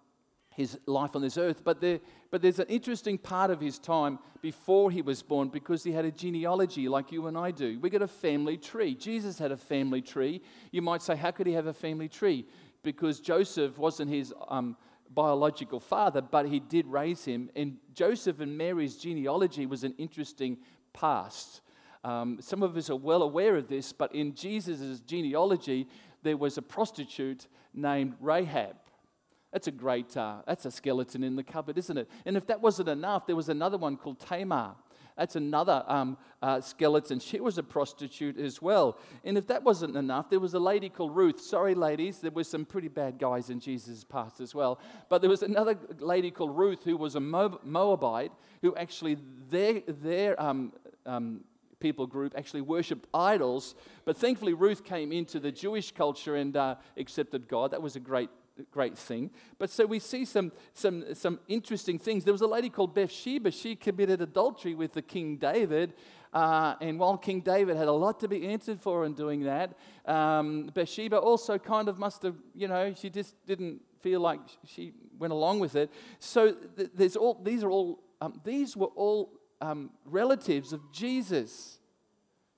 his 0.55 0.79
life 0.87 1.16
on 1.16 1.23
this 1.23 1.37
earth, 1.37 1.62
but, 1.64 1.81
there, 1.81 2.01
but 2.31 2.40
there's 2.40 2.61
an 2.61 2.68
interesting 2.68 3.18
part 3.18 3.51
of 3.51 3.61
his 3.61 3.79
time 3.79 4.18
before 4.40 4.90
he 4.90 5.03
was 5.03 5.23
born 5.23 5.49
because 5.49 5.83
he 5.83 5.92
had 5.92 6.05
a 6.05 6.11
genealogy 6.11 6.88
like 6.88 7.11
you 7.11 7.27
and 7.27 7.37
I 7.37 7.51
do. 7.51 7.79
We 7.81 7.90
got 7.90 8.03
a 8.03 8.09
family 8.09 8.57
tree. 8.57 8.94
Jesus 8.94 9.38
had 9.38 9.53
a 9.53 9.57
family 9.57 10.03
tree. 10.03 10.42
You 10.70 10.83
might 10.83 11.03
say, 11.03 11.16
how 11.16 11.33
could 11.33 11.47
he 11.47 11.55
have 11.55 11.66
a 11.66 11.75
family 11.75 12.09
tree? 12.09 12.47
Because 12.85 13.18
Joseph 13.18 13.77
wasn't 13.79 14.11
his 14.11 14.33
um, 14.49 14.77
biological 15.12 15.81
father, 15.81 16.20
but 16.20 16.47
he 16.47 16.61
did 16.61 16.87
raise 16.87 17.25
him. 17.25 17.51
And 17.57 17.79
Joseph 17.92 18.38
and 18.40 18.57
Mary's 18.57 18.97
genealogy 18.97 19.66
was 19.66 19.83
an 19.83 19.94
interesting 19.99 20.59
past. 20.92 21.62
Um, 22.05 22.38
some 22.40 22.62
of 22.62 22.77
us 22.77 22.90
are 22.90 22.97
well 22.97 23.23
aware 23.23 23.57
of 23.57 23.66
this, 23.68 23.92
but 23.92 24.14
in 24.14 24.35
Jesus' 24.35 25.01
genealogy, 25.01 25.88
there 26.23 26.37
was 26.37 26.59
a 26.59 26.62
prostitute 26.62 27.49
named 27.73 28.14
Rahab. 28.20 28.77
That's 29.53 29.68
a 29.68 29.73
great, 29.73 30.16
uh, 30.16 30.42
that's 30.47 30.66
a 30.66 30.70
skeleton 30.70 31.23
in 31.23 31.37
the 31.37 31.44
cupboard, 31.44 31.79
isn't 31.79 31.97
it? 31.97 32.11
And 32.27 32.37
if 32.37 32.47
that 32.49 32.61
wasn't 32.61 32.88
enough, 32.88 33.27
there 33.27 33.37
was 33.37 33.49
another 33.49 33.79
one 33.79 33.97
called 33.97 34.18
Tamar. 34.18 34.75
That's 35.16 35.37
another 35.37 35.85
um, 35.87 36.16
uh, 36.42 36.61
skeleton. 36.61 37.20
She 37.20 37.38
was 37.38 37.57
a 37.57 37.62
prostitute 37.62 38.38
as 38.38 38.61
well. 38.61 38.98
And 39.24 39.38
if 39.38 39.46
that 39.46 39.62
wasn't 39.62 39.96
enough, 39.96 40.29
there 40.29 40.40
was 40.40 40.55
a 40.55 40.59
lady 40.59 40.88
called 40.88 41.14
Ruth. 41.14 41.40
Sorry, 41.40 41.74
ladies, 41.74 42.18
there 42.18 42.33
were 42.33 42.44
some 42.44 42.64
pretty 42.64 42.88
bad 42.88 43.18
guys 43.18 43.48
in 43.48 43.61
Jesus' 43.61 44.03
past 44.03 44.40
as 44.40 44.55
well. 44.55 44.81
But 45.09 45.20
there 45.20 45.31
was 45.31 45.42
another 45.42 45.79
lady 46.00 46.31
called 46.31 46.57
Ruth 46.57 46.83
who 46.83 46.96
was 46.96 47.14
a 47.14 47.20
Moabite 47.20 48.33
who 48.62 48.74
actually, 48.74 49.18
their, 49.50 49.81
their 49.87 50.40
um, 50.42 50.72
um, 51.07 51.44
people 51.79 52.07
group 52.07 52.33
actually 52.37 52.62
worshipped 52.62 53.07
idols. 53.14 53.74
But 54.05 54.16
thankfully, 54.16 54.55
Ruth 54.55 54.85
came 54.85 55.12
into 55.12 55.38
the 55.38 55.53
Jewish 55.53 55.92
culture 55.92 56.35
and 56.35 56.57
uh, 56.57 56.77
accepted 56.96 57.46
God. 57.46 57.70
That 57.70 57.83
was 57.83 57.94
a 57.94 58.00
great 58.00 58.31
great 58.71 58.97
thing. 58.97 59.31
But 59.59 59.71
so 59.71 59.87
we 59.87 59.99
see 59.99 60.25
some, 60.25 60.53
some, 60.73 61.14
some 61.14 61.40
interesting 61.49 61.99
things. 61.99 62.25
There 62.25 62.33
was 62.33 62.43
a 62.43 62.47
lady 62.47 62.71
called 62.71 62.95
Bathsheba. 62.95 63.51
She 63.51 63.77
committed 63.77 64.21
adultery 64.21 64.75
with 64.75 64.93
the 64.93 65.03
King 65.03 65.37
David. 65.37 65.95
Uh, 66.33 66.75
and 66.81 66.99
while 66.99 67.17
King 67.17 67.40
David 67.40 67.77
had 67.77 67.88
a 67.88 67.93
lot 67.93 68.21
to 68.21 68.29
be 68.29 68.47
answered 68.49 68.81
for 68.81 69.05
in 69.05 69.14
doing 69.14 69.45
that, 69.45 69.77
um, 70.05 70.71
Bathsheba 70.75 71.17
also 71.17 71.59
kind 71.59 71.88
of 71.88 71.99
must 71.99 72.23
have, 72.23 72.37
you 72.55 72.69
know, 72.69 72.93
she 72.95 73.11
just 73.11 73.35
didn't 73.47 73.81
feel 74.01 74.21
like 74.21 74.40
she 74.67 74.93
went 75.19 75.33
along 75.33 75.61
with 75.61 75.77
it. 75.77 75.90
So 76.19 76.53
th- 76.53 76.90
there's 76.95 77.17
all, 77.17 77.40
these 77.43 77.62
are 77.62 77.71
all, 77.71 78.03
um, 78.21 78.40
these 78.45 78.77
were 78.77 78.88
all 78.97 79.33
um, 79.61 79.90
relatives 80.05 80.73
of 80.73 80.93
Jesus. 80.93 81.79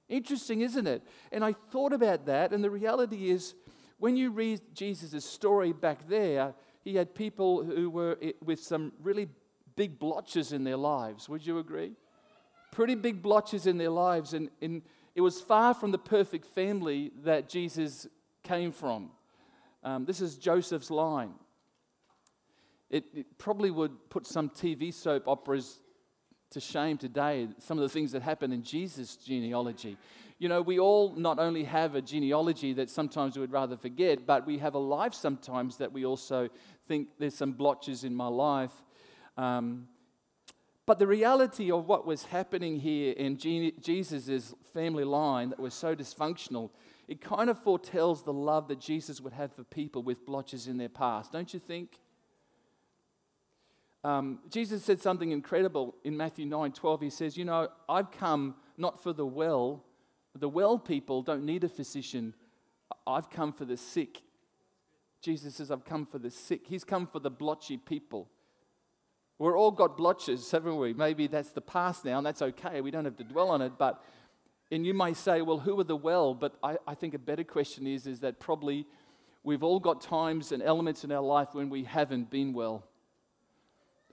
Interesting, 0.09 0.61
isn't 0.61 0.87
it? 0.87 1.03
And 1.31 1.45
I 1.45 1.53
thought 1.71 1.93
about 1.93 2.27
that, 2.27 2.53
and 2.53 2.65
the 2.65 2.71
reality 2.71 3.31
is, 3.31 3.55
when 3.99 4.17
you 4.17 4.31
read 4.31 4.61
Jesus' 4.75 5.25
story 5.25 5.73
back 5.73 6.09
there, 6.09 6.55
he 6.83 6.95
had 6.95 7.15
people 7.15 7.65
who 7.65 7.91
were 7.91 8.19
with 8.45 8.63
some 8.63 8.93
really 9.03 9.29
big 9.75 9.99
blotches 9.99 10.53
in 10.53 10.65
their 10.65 10.77
lives. 10.77 11.29
Would 11.29 11.47
you 11.47 11.59
agree? 11.59 11.93
Pretty 12.73 12.95
big 12.95 13.23
blotches 13.23 13.67
in 13.67 13.79
their 13.79 13.91
lives. 13.91 14.35
And, 14.35 14.51
and 14.61 14.83
it 15.15 15.21
was 15.21 15.41
far 15.41 15.75
from 15.75 15.93
the 15.93 15.99
perfect 15.99 16.47
family 16.47 17.11
that 17.25 17.49
Jesus 17.49 18.07
came 18.43 18.73
from. 18.73 19.11
Um, 19.83 20.05
this 20.05 20.21
is 20.21 20.37
Joseph's 20.37 20.91
line. 20.91 21.33
It, 22.91 23.05
it, 23.15 23.39
probably 23.39 23.71
would 23.71 24.11
put 24.11 24.27
some 24.27 24.49
TV 24.49 24.93
soap 24.93 25.27
operas 25.27 25.81
to 26.51 26.61
shame 26.61 26.99
today, 26.99 27.49
some 27.59 27.79
of 27.79 27.83
the 27.83 27.89
things 27.89 28.13
that 28.13 28.23
happened 28.23 28.53
in 28.53 28.63
Jesus' 28.63 29.17
genealogy. 29.17 29.97
You 30.39 30.49
know, 30.51 30.61
we 30.61 30.79
all 30.79 31.15
not 31.15 31.39
only 31.39 31.65
have 31.65 31.95
a 31.95 32.03
genealogy 32.03 32.75
that 32.75 32.91
sometimes 32.91 33.37
we 33.37 33.41
would 33.41 33.53
rather 33.53 33.77
forget, 33.77 34.27
but 34.27 34.47
we 34.47 34.59
have 34.59 34.75
a 34.75 34.79
life 34.79 35.15
sometimes 35.15 35.79
that 35.79 35.93
we 35.93 36.05
also 36.05 36.49
think 36.87 37.09
there's 37.19 37.35
some 37.35 37.53
blotches 37.53 38.05
in 38.05 38.15
my 38.15 38.27
life. 38.29 38.73
Um, 39.39 39.89
but 40.85 40.99
the 40.99 41.07
reality 41.07 41.73
of 41.73 41.89
what 41.89 42.07
was 42.07 42.25
happening 42.27 42.79
here 42.79 43.13
in 43.13 43.37
Jesus' 43.39 44.55
family 44.73 45.05
line 45.05 45.51
that 45.51 45.59
was 45.59 45.75
so 45.75 45.97
dysfunctional, 45.97 46.71
it 47.09 47.21
kind 47.21 47.51
of 47.51 47.61
foretells 47.63 48.23
the 48.23 48.33
love 48.33 48.69
that 48.69 48.79
Jesus 48.79 49.21
would 49.21 49.33
have 49.33 49.53
for 49.53 49.65
people 49.65 50.03
with 50.03 50.25
blotches 50.25 50.69
in 50.69 50.77
their 50.77 50.89
past, 50.89 51.33
don't 51.33 51.53
you 51.53 51.61
think? 51.61 51.99
Um, 54.05 54.39
Jesus 54.49 54.85
said 54.85 55.01
something 55.01 55.33
incredible 55.33 55.97
in 56.05 56.17
Matthew 56.17 56.47
9 56.47 56.71
12. 56.71 57.01
He 57.01 57.11
says, 57.11 57.37
You 57.37 57.45
know, 57.45 57.69
I've 57.89 58.13
come 58.13 58.55
not 58.77 59.03
for 59.03 59.13
the 59.13 59.27
well, 59.27 59.83
the 60.37 60.49
well 60.49 60.79
people 60.79 61.23
don't 61.23 61.45
need 61.45 61.65
a 61.65 61.69
physician. 61.69 62.35
I've 63.07 63.31
come 63.31 63.53
for 63.53 63.65
the 63.65 63.77
sick. 63.77 64.23
Jesus 65.23 65.57
says, 65.57 65.71
I've 65.71 65.85
come 65.85 66.07
for 66.07 66.19
the 66.19 66.31
sick. 66.31 66.63
He's 66.67 66.85
come 66.85 67.07
for 67.07 67.19
the 67.19 67.31
blotchy 67.31 67.77
people. 67.77 68.29
We're 69.39 69.59
all 69.59 69.71
got 69.71 69.97
blotches, 69.97 70.51
haven't 70.51 70.79
we? 70.79 70.95
Maybe 70.95 71.27
that's 71.27 71.51
the 71.51 71.61
past 71.61 72.05
now, 72.05 72.19
and 72.19 72.27
that's 72.27 72.43
okay. 72.43 72.81
We 72.81 72.91
don't 72.91 73.05
have 73.05 73.17
to 73.17 73.25
dwell 73.25 73.51
on 73.51 73.61
it. 73.61 73.73
But, 73.77 74.03
and 74.71 74.87
you 74.87 74.95
may 74.95 75.13
say, 75.13 75.43
well, 75.43 75.59
who 75.59 75.79
are 75.79 75.85
the 75.85 75.97
well? 75.97 76.33
But 76.33 76.57
I, 76.63 76.77
I 76.87 76.95
think 76.95 77.13
a 77.15 77.19
better 77.19 77.45
question 77.45 77.87
is, 77.87 78.07
is 78.07 78.21
that 78.21 78.41
probably 78.41 78.87
we've 79.45 79.63
all 79.63 79.81
got 79.81 80.01
times 80.01 80.53
and 80.53 80.63
elements 80.63 81.05
in 81.05 81.13
our 81.13 81.23
life 81.23 81.49
when 81.53 81.69
we 81.69 81.85
haven't 81.85 82.31
been 82.31 82.53
well. 82.53 82.85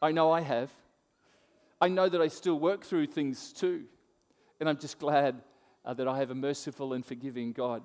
I 0.01 0.12
know 0.12 0.31
I 0.31 0.41
have. 0.41 0.71
I 1.79 1.88
know 1.88 2.09
that 2.09 2.21
I 2.21 2.27
still 2.27 2.59
work 2.59 2.83
through 2.83 3.07
things 3.07 3.53
too. 3.53 3.83
And 4.59 4.67
I'm 4.67 4.77
just 4.77 4.99
glad 4.99 5.41
uh, 5.86 5.93
that 5.93 6.08
I 6.08 6.17
have 6.17 6.32
a 6.32 6.36
merciful 6.36 6.93
and 6.93 7.06
forgiving 7.06 7.52
God. 7.52 7.84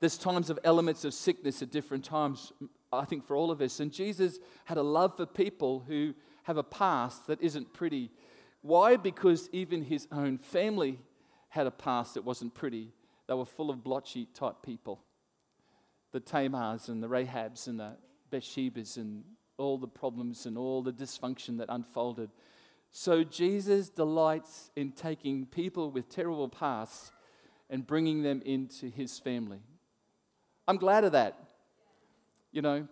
There's 0.00 0.16
times 0.16 0.48
of 0.50 0.58
elements 0.62 1.04
of 1.04 1.12
sickness 1.12 1.60
at 1.62 1.70
different 1.70 2.04
times, 2.04 2.52
I 2.92 3.04
think, 3.04 3.26
for 3.26 3.34
all 3.34 3.50
of 3.50 3.60
us. 3.60 3.80
And 3.80 3.92
Jesus 3.92 4.38
had 4.64 4.78
a 4.78 4.82
love 4.82 5.16
for 5.16 5.26
people 5.26 5.84
who 5.88 6.14
have 6.44 6.56
a 6.56 6.62
past 6.62 7.26
that 7.26 7.42
isn't 7.42 7.72
pretty. 7.72 8.10
Why? 8.62 8.96
Because 8.96 9.48
even 9.52 9.82
his 9.82 10.06
own 10.12 10.38
family 10.38 10.98
had 11.48 11.66
a 11.66 11.70
past 11.70 12.14
that 12.14 12.24
wasn't 12.24 12.54
pretty. 12.54 12.92
They 13.26 13.34
were 13.34 13.44
full 13.44 13.70
of 13.70 13.82
blotchy 13.82 14.26
type 14.26 14.56
people. 14.64 15.00
The 16.12 16.20
Tamars 16.20 16.88
and 16.88 17.02
the 17.02 17.08
Rahabs 17.08 17.66
and 17.66 17.80
the 17.80 17.96
Bathshebas 18.30 18.96
and 18.96 19.24
all 19.58 19.76
the 19.78 19.88
problems 19.88 20.46
and 20.46 20.56
all 20.56 20.82
the 20.82 20.92
dysfunction 20.92 21.58
that 21.58 21.66
unfolded 21.68 22.30
so 22.90 23.22
Jesus 23.24 23.88
delights 23.88 24.70
in 24.74 24.92
taking 24.92 25.46
people 25.46 25.90
with 25.90 26.08
terrible 26.08 26.48
pasts 26.48 27.12
and 27.70 27.86
bringing 27.86 28.22
them 28.22 28.42
into 28.44 28.88
his 28.88 29.18
family. 29.18 29.60
I'm 30.66 30.76
glad 30.76 31.04
of 31.04 31.12
that. 31.12 31.38
You 32.50 32.62
know, 32.62 32.88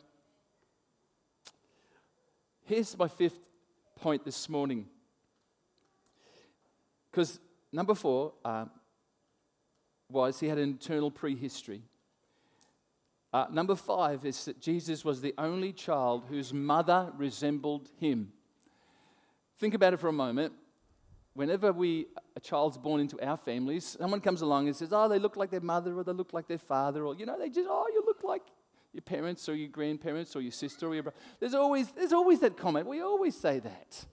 here's 2.64 2.96
my 2.96 3.08
fifth 3.08 3.38
point 3.96 4.24
this 4.24 4.48
morning. 4.48 4.86
Because 7.10 7.40
number 7.72 7.94
four 7.94 8.34
uh, 8.44 8.66
was 10.10 10.38
he 10.38 10.48
had 10.48 10.58
an 10.58 10.78
eternal 10.80 11.10
prehistory. 11.10 11.82
Uh, 13.32 13.46
number 13.50 13.74
five 13.74 14.24
is 14.24 14.44
that 14.44 14.60
Jesus 14.60 15.04
was 15.04 15.20
the 15.20 15.34
only 15.36 15.72
child 15.72 16.24
whose 16.28 16.52
mother 16.52 17.12
resembled 17.16 17.88
him. 17.98 18.32
Think 19.58 19.74
about 19.74 19.94
it 19.94 19.98
for 19.98 20.08
a 20.08 20.12
moment. 20.12 20.52
Whenever 21.34 21.72
we, 21.72 22.06
a 22.34 22.40
child's 22.40 22.78
born 22.78 23.00
into 23.00 23.20
our 23.26 23.36
families, 23.36 23.96
someone 23.98 24.20
comes 24.20 24.40
along 24.40 24.68
and 24.68 24.76
says, 24.76 24.92
Oh, 24.92 25.08
they 25.08 25.18
look 25.18 25.36
like 25.36 25.50
their 25.50 25.60
mother 25.60 25.98
or 25.98 26.04
they 26.04 26.12
look 26.12 26.32
like 26.32 26.48
their 26.48 26.58
father, 26.58 27.04
or, 27.04 27.14
you 27.14 27.26
know, 27.26 27.38
they 27.38 27.48
just, 27.48 27.68
Oh, 27.70 27.86
you 27.92 28.02
look 28.06 28.24
like 28.24 28.42
your 28.92 29.02
parents 29.02 29.48
or 29.48 29.54
your 29.54 29.68
grandparents 29.68 30.34
or 30.34 30.40
your 30.40 30.52
sister 30.52 30.86
or 30.86 30.94
your 30.94 31.02
brother. 31.02 31.18
There's 31.38 31.54
always, 31.54 31.90
there's 31.92 32.14
always 32.14 32.40
that 32.40 32.56
comment. 32.56 32.86
We 32.86 33.02
always 33.02 33.36
say 33.36 33.58
that. 33.58 34.06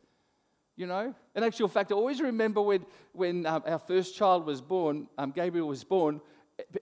You 0.76 0.88
know? 0.88 1.16
In 1.36 1.44
actual 1.44 1.68
fact, 1.68 1.92
I 1.92 1.96
always 1.96 2.20
remember 2.20 2.62
when, 2.62 2.86
when 3.14 3.46
um, 3.46 3.64
our 3.66 3.80
first 3.80 4.16
child 4.16 4.46
was 4.46 4.60
born, 4.60 5.08
um, 5.18 5.32
Gabriel 5.32 5.68
was 5.68 5.84
born, 5.84 6.20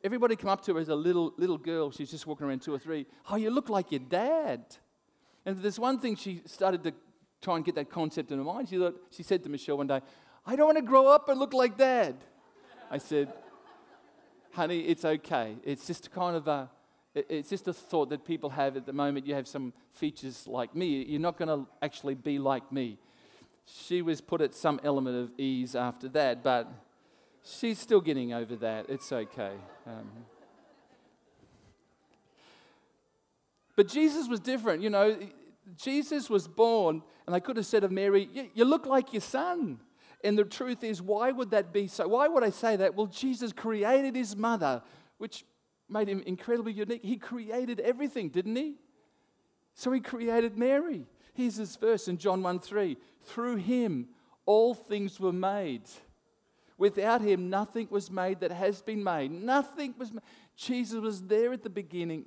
everybody 0.03 0.35
come 0.35 0.49
up 0.49 0.63
to 0.65 0.73
her 0.73 0.79
as 0.79 0.89
a 0.89 0.95
little, 0.95 1.33
little 1.37 1.57
girl. 1.57 1.91
She's 1.91 2.09
just 2.09 2.25
walking 2.25 2.47
around 2.47 2.61
two 2.61 2.73
or 2.73 2.79
three. 2.79 3.05
Oh, 3.29 3.35
you 3.35 3.51
look 3.51 3.69
like 3.69 3.91
your 3.91 3.99
dad. 3.99 4.63
And 5.45 5.57
there's 5.57 5.79
one 5.79 5.99
thing 5.99 6.15
she 6.15 6.41
started 6.45 6.83
to 6.83 6.93
try 7.41 7.55
and 7.55 7.65
get 7.65 7.75
that 7.75 7.89
concept 7.89 8.31
in 8.31 8.37
her 8.37 8.43
mind. 8.43 8.69
She, 8.69 8.77
thought, 8.77 8.95
she 9.11 9.23
said 9.23 9.43
to 9.43 9.49
Michelle 9.49 9.77
one 9.77 9.87
day, 9.87 10.01
I 10.45 10.55
don't 10.55 10.67
want 10.67 10.77
to 10.77 10.83
grow 10.83 11.07
up 11.07 11.29
and 11.29 11.39
look 11.39 11.53
like 11.53 11.77
dad. 11.77 12.15
I 12.89 12.97
said, 12.97 13.33
honey, 14.51 14.81
it's 14.81 15.05
okay. 15.05 15.55
It's 15.63 15.87
just 15.87 16.11
kind 16.11 16.35
of 16.35 16.47
a, 16.47 16.69
it's 17.13 17.49
just 17.49 17.67
a 17.67 17.73
thought 17.73 18.09
that 18.09 18.25
people 18.25 18.49
have 18.51 18.77
at 18.77 18.85
the 18.85 18.93
moment. 18.93 19.25
You 19.27 19.35
have 19.35 19.47
some 19.47 19.73
features 19.91 20.47
like 20.47 20.75
me. 20.75 21.03
You're 21.03 21.19
not 21.19 21.37
going 21.37 21.49
to 21.49 21.67
actually 21.81 22.15
be 22.15 22.39
like 22.39 22.71
me. 22.71 22.97
She 23.65 24.01
was 24.01 24.21
put 24.21 24.41
at 24.41 24.53
some 24.53 24.79
element 24.83 25.17
of 25.17 25.31
ease 25.39 25.75
after 25.75 26.09
that, 26.09 26.43
but 26.43 26.71
she's 27.43 27.79
still 27.79 28.01
getting 28.01 28.33
over 28.33 28.55
that. 28.57 28.87
It's 28.89 29.11
okay. 29.11 29.53
Um, 29.85 30.09
but 33.75 33.87
Jesus 33.87 34.27
was 34.27 34.39
different. 34.39 34.81
You 34.81 34.89
know, 34.89 35.17
Jesus 35.77 36.29
was 36.29 36.47
born, 36.47 37.03
and 37.31 37.37
they 37.37 37.45
could 37.45 37.55
have 37.55 37.65
said 37.65 37.85
of 37.85 37.93
Mary, 37.93 38.29
You 38.53 38.65
look 38.65 38.85
like 38.85 39.13
your 39.13 39.21
son. 39.21 39.79
And 40.21 40.37
the 40.37 40.43
truth 40.43 40.83
is, 40.83 41.01
why 41.01 41.31
would 41.31 41.51
that 41.51 41.71
be 41.71 41.87
so? 41.87 42.09
Why 42.09 42.27
would 42.27 42.43
I 42.43 42.49
say 42.49 42.75
that? 42.75 42.93
Well, 42.93 43.07
Jesus 43.07 43.53
created 43.53 44.17
his 44.17 44.35
mother, 44.35 44.83
which 45.17 45.45
made 45.87 46.09
him 46.09 46.21
incredibly 46.27 46.73
unique. 46.73 47.05
He 47.05 47.15
created 47.15 47.79
everything, 47.79 48.27
didn't 48.27 48.57
he? 48.57 48.75
So 49.75 49.93
he 49.93 50.01
created 50.01 50.57
Mary. 50.57 51.05
Here's 51.33 51.55
this 51.55 51.77
verse 51.77 52.09
in 52.09 52.17
John 52.17 52.43
1 52.43 52.59
3. 52.59 52.97
Through 53.23 53.55
him, 53.55 54.09
all 54.45 54.73
things 54.73 55.17
were 55.17 55.31
made. 55.31 55.83
Without 56.77 57.21
him, 57.21 57.49
nothing 57.49 57.87
was 57.89 58.11
made 58.11 58.41
that 58.41 58.51
has 58.51 58.81
been 58.81 59.01
made. 59.01 59.31
Nothing 59.31 59.95
was 59.97 60.11
made. 60.11 60.23
Jesus 60.57 60.99
was 60.99 61.21
there 61.21 61.53
at 61.53 61.63
the 61.63 61.69
beginning. 61.69 62.25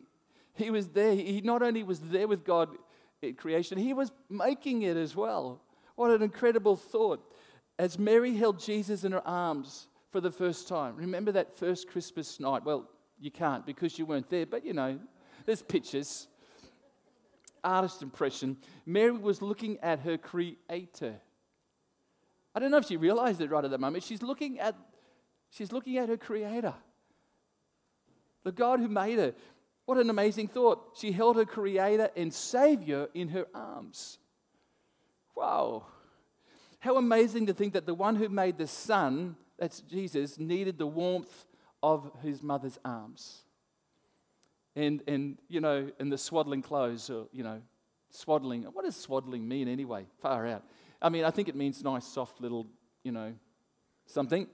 He 0.55 0.71
was 0.71 0.89
there. 0.89 1.15
He 1.15 1.43
not 1.43 1.63
only 1.63 1.83
was 1.83 2.01
there 2.01 2.27
with 2.27 2.43
God 2.43 2.71
at 3.23 3.39
creation, 3.39 3.79
he 3.79 3.95
was 3.95 4.13
making 4.29 4.83
it 4.83 4.97
as 4.97 5.15
well. 5.17 5.63
What 5.97 6.11
an 6.11 6.23
incredible 6.23 6.77
thought. 6.77 7.25
As 7.79 7.99
Mary 7.99 8.35
held 8.35 8.61
Jesus 8.61 9.05
in 9.05 9.13
her 9.13 9.27
arms 9.27 9.89
for 10.11 10.21
the 10.21 10.31
first 10.31 10.69
time, 10.69 10.97
remember 10.97 11.33
that 11.33 11.59
first 11.59 11.89
Christmas 11.89 12.39
night? 12.39 12.65
Well, 12.65 12.89
you 13.19 13.31
can't 13.31 13.65
because 13.65 13.99
you 13.99 14.07
weren't 14.07 14.29
there, 14.29 14.47
but 14.47 14.65
you 14.65 14.73
know, 14.73 14.99
there's 15.47 15.63
pictures. 15.63 16.29
Artist 17.63 18.03
impression. 18.03 18.59
Mary 18.85 19.13
was 19.13 19.41
looking 19.41 19.79
at 19.83 20.01
her 20.01 20.19
creator. 20.19 21.15
I 22.55 22.61
don't 22.61 22.71
know 22.71 22.77
if 22.77 22.87
she 22.87 22.97
realized 22.97 23.41
it 23.41 23.51
right 23.51 23.65
at 23.65 23.71
that 23.71 23.81
moment. 23.81 24.05
She's 24.05 24.23
looking 24.23 24.61
at, 24.61 24.77
she's 25.51 25.73
looking 25.73 25.97
at 25.97 26.09
her 26.09 26.17
creator, 26.17 26.75
the 28.45 28.53
God 28.53 28.81
who 28.81 28.89
made 28.89 29.19
her. 29.19 29.35
What 29.87 29.99
an 29.99 30.11
amazing 30.11 30.49
thought. 30.49 30.97
She 30.97 31.13
held 31.13 31.37
her 31.37 31.45
creator 31.45 32.11
and 32.17 32.33
savior 32.33 33.09
in 33.15 33.29
her 33.29 33.47
arms. 33.55 34.19
Wow. 35.37 35.87
How 36.79 36.97
amazing 36.97 37.47
to 37.47 37.55
think 37.55 37.75
that 37.75 37.87
the 37.87 37.95
one 37.95 38.17
who 38.17 38.29
made 38.29 38.59
the 38.59 38.67
sun, 38.67 39.37
that's 39.59 39.81
Jesus, 39.81 40.39
needed 40.39 40.79
the 40.79 40.87
warmth 40.87 41.47
of 41.83 42.11
his 42.23 42.43
mother's 42.43 42.79
arms. 42.85 43.43
And, 44.77 45.03
and 45.07 45.39
you 45.49 45.61
know, 45.61 45.91
and 46.01 46.11
the 46.11 46.19
swaddling 46.19 46.63
clothes, 46.63 47.11
or, 47.11 47.27
you 47.33 47.43
know, 47.43 47.61
swaddling. 48.11 48.63
What 48.65 48.85
does 48.85 48.97
swaddling 48.97 49.47
mean 49.47 49.69
anyway? 49.69 50.07
Far 50.21 50.47
out. 50.47 50.65
I 51.01 51.11
mean, 51.11 51.25
I 51.25 51.31
think 51.31 51.49
it 51.49 51.57
means 51.57 51.83
nice, 51.85 52.07
soft 52.07 52.41
little, 52.41 52.67
you 53.03 53.13
know, 53.13 53.35
something. 54.07 54.47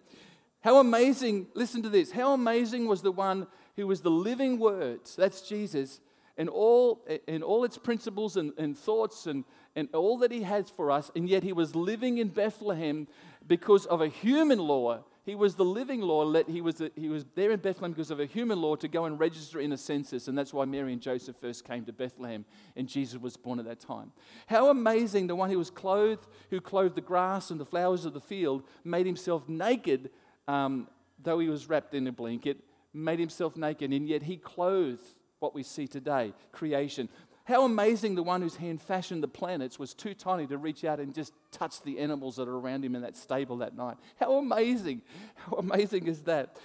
How 0.61 0.79
amazing, 0.79 1.47
listen 1.55 1.83
to 1.85 1.88
this, 1.88 2.11
how 2.11 2.35
amazing 2.35 2.87
was 2.87 3.01
the 3.01 3.12
one 3.12 3.47
who 3.81 3.87
was 3.87 4.03
the 4.03 4.11
living 4.11 4.59
words, 4.59 5.16
that's 5.16 5.40
Jesus, 5.43 6.01
and 6.37 6.49
all, 6.49 7.07
and 7.27 7.43
all 7.43 7.64
its 7.64 7.79
principles 7.79 8.37
and, 8.37 8.53
and 8.59 8.77
thoughts 8.77 9.27
and, 9.27 9.45
and 9.75 9.88
all 9.95 10.19
that 10.19 10.31
he 10.31 10.43
has 10.43 10.71
for 10.71 10.90
us, 10.90 11.11
and 11.16 11.29
yet 11.29 11.43
he 11.43 11.53
was 11.53 11.75
living 11.75 12.19
in 12.19 12.29
Bethlehem 12.29 13.09
because 13.47 13.87
of 13.87 14.01
a 14.01 14.09
human 14.09 14.59
law 14.59 15.03
he 15.31 15.35
was 15.35 15.55
the 15.55 15.64
living 15.64 16.01
law. 16.01 16.33
He 16.45 16.61
was, 16.61 16.77
the, 16.77 16.90
he 16.97 17.09
was 17.09 17.27
there 17.35 17.51
in 17.51 17.61
Bethlehem 17.61 17.93
because 17.93 18.11
of 18.11 18.21
a 18.21 18.27
human 18.27 18.61
law 18.61 18.75
to 18.77 18.88
go 18.88 19.05
and 19.05 19.21
register 19.21 19.61
in 19.61 19.71
a 19.73 19.77
census. 19.77 20.29
And 20.29 20.37
that's 20.37 20.53
why 20.53 20.64
Mary 20.64 20.93
and 20.93 21.01
Joseph 21.01 21.37
first 21.40 21.64
came 21.64 21.85
to 21.85 21.93
Bethlehem. 21.93 22.45
And 22.75 22.88
Jesus 22.88 23.21
was 23.21 23.37
born 23.37 23.59
at 23.59 23.66
that 23.66 23.81
time. 23.81 24.12
How 24.47 24.71
amazing 24.71 25.27
the 25.27 25.37
one 25.37 25.51
who 25.51 25.59
was 25.59 25.71
clothed, 25.71 26.27
who 26.49 26.61
clothed 26.61 26.95
the 26.95 27.03
grass 27.03 27.51
and 27.51 27.61
the 27.61 27.66
flowers 27.66 28.07
of 28.07 28.14
the 28.14 28.21
field, 28.21 28.64
made 28.83 29.05
himself 29.05 29.47
naked, 29.49 30.11
um, 30.49 30.88
though 31.23 31.38
he 31.38 31.49
was 31.49 31.69
wrapped 31.69 31.95
in 31.95 32.07
a 32.07 32.12
blanket, 32.12 32.59
made 32.92 33.18
himself 33.18 33.57
naked. 33.57 33.92
And 33.92 34.09
yet 34.09 34.22
he 34.22 34.37
clothed 34.37 35.05
what 35.38 35.55
we 35.55 35.62
see 35.62 35.87
today 35.87 36.33
creation. 36.53 37.09
How 37.44 37.64
amazing 37.64 38.14
the 38.14 38.22
one 38.22 38.42
whose 38.42 38.57
hand 38.57 38.81
fashioned 38.81 39.22
the 39.22 39.29
planets 39.29 39.79
was 39.79 39.92
too 39.92 40.14
tiny 40.14 40.46
to 40.46 40.59
reach 40.59 40.85
out 40.85 41.00
and 41.00 41.12
just 41.12 41.33
touch 41.50 41.83
the 41.83 41.98
animals 41.98 42.37
that 42.37 42.46
are 42.46 42.57
around 42.57 42.85
him 42.85 42.94
in 42.94 43.03
that 43.03 43.16
stable 43.16 43.57
that 43.59 43.76
night. 43.76 43.96
How 44.20 44.37
amazing! 44.37 45.03
How 45.35 45.57
amazing 45.57 46.07
is 46.07 46.20
that? 46.24 46.57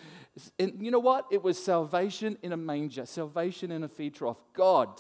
And 0.60 0.74
you 0.80 0.92
know 0.92 1.00
what? 1.00 1.26
It 1.32 1.44
was 1.44 1.58
salvation 1.64 2.38
in 2.44 2.52
a 2.52 2.58
manger, 2.58 3.06
salvation 3.06 3.72
in 3.72 3.84
a 3.84 3.88
feed 3.88 4.16
trough. 4.16 4.38
God. 4.54 5.00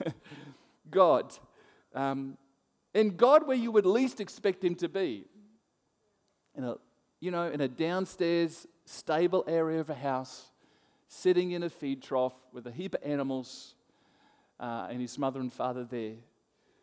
God. 0.90 1.32
Um, 1.94 2.36
and 2.94 3.16
God, 3.16 3.46
where 3.46 3.56
you 3.56 3.72
would 3.72 3.86
least 3.86 4.20
expect 4.20 4.62
him 4.62 4.74
to 4.76 4.88
be. 4.88 5.24
In 6.54 6.64
a, 6.64 6.76
you 7.20 7.30
know, 7.30 7.50
in 7.50 7.60
a 7.60 7.68
downstairs 7.68 8.66
stable 8.84 9.44
area 9.48 9.80
of 9.80 9.90
a 9.90 9.94
house, 9.94 10.50
sitting 11.08 11.52
in 11.52 11.62
a 11.62 11.70
feed 11.70 12.02
trough 12.02 12.34
with 12.52 12.66
a 12.66 12.72
heap 12.72 12.94
of 12.94 13.02
animals 13.02 13.74
uh, 14.58 14.88
and 14.90 15.00
his 15.00 15.18
mother 15.18 15.40
and 15.40 15.52
father 15.52 15.84
there. 15.84 16.14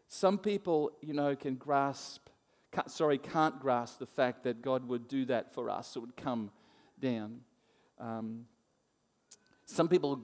Some 0.07 0.37
people, 0.37 0.91
you 1.01 1.13
know, 1.13 1.35
can 1.35 1.55
grasp, 1.55 2.27
can't, 2.71 2.89
sorry, 2.89 3.17
can't 3.17 3.59
grasp 3.59 3.99
the 3.99 4.05
fact 4.05 4.43
that 4.43 4.61
God 4.61 4.87
would 4.87 5.07
do 5.07 5.25
that 5.25 5.53
for 5.53 5.69
us. 5.69 5.95
It 5.95 5.99
would 5.99 6.15
come 6.15 6.51
down. 6.99 7.41
Um, 7.99 8.45
some 9.65 9.87
people 9.87 10.21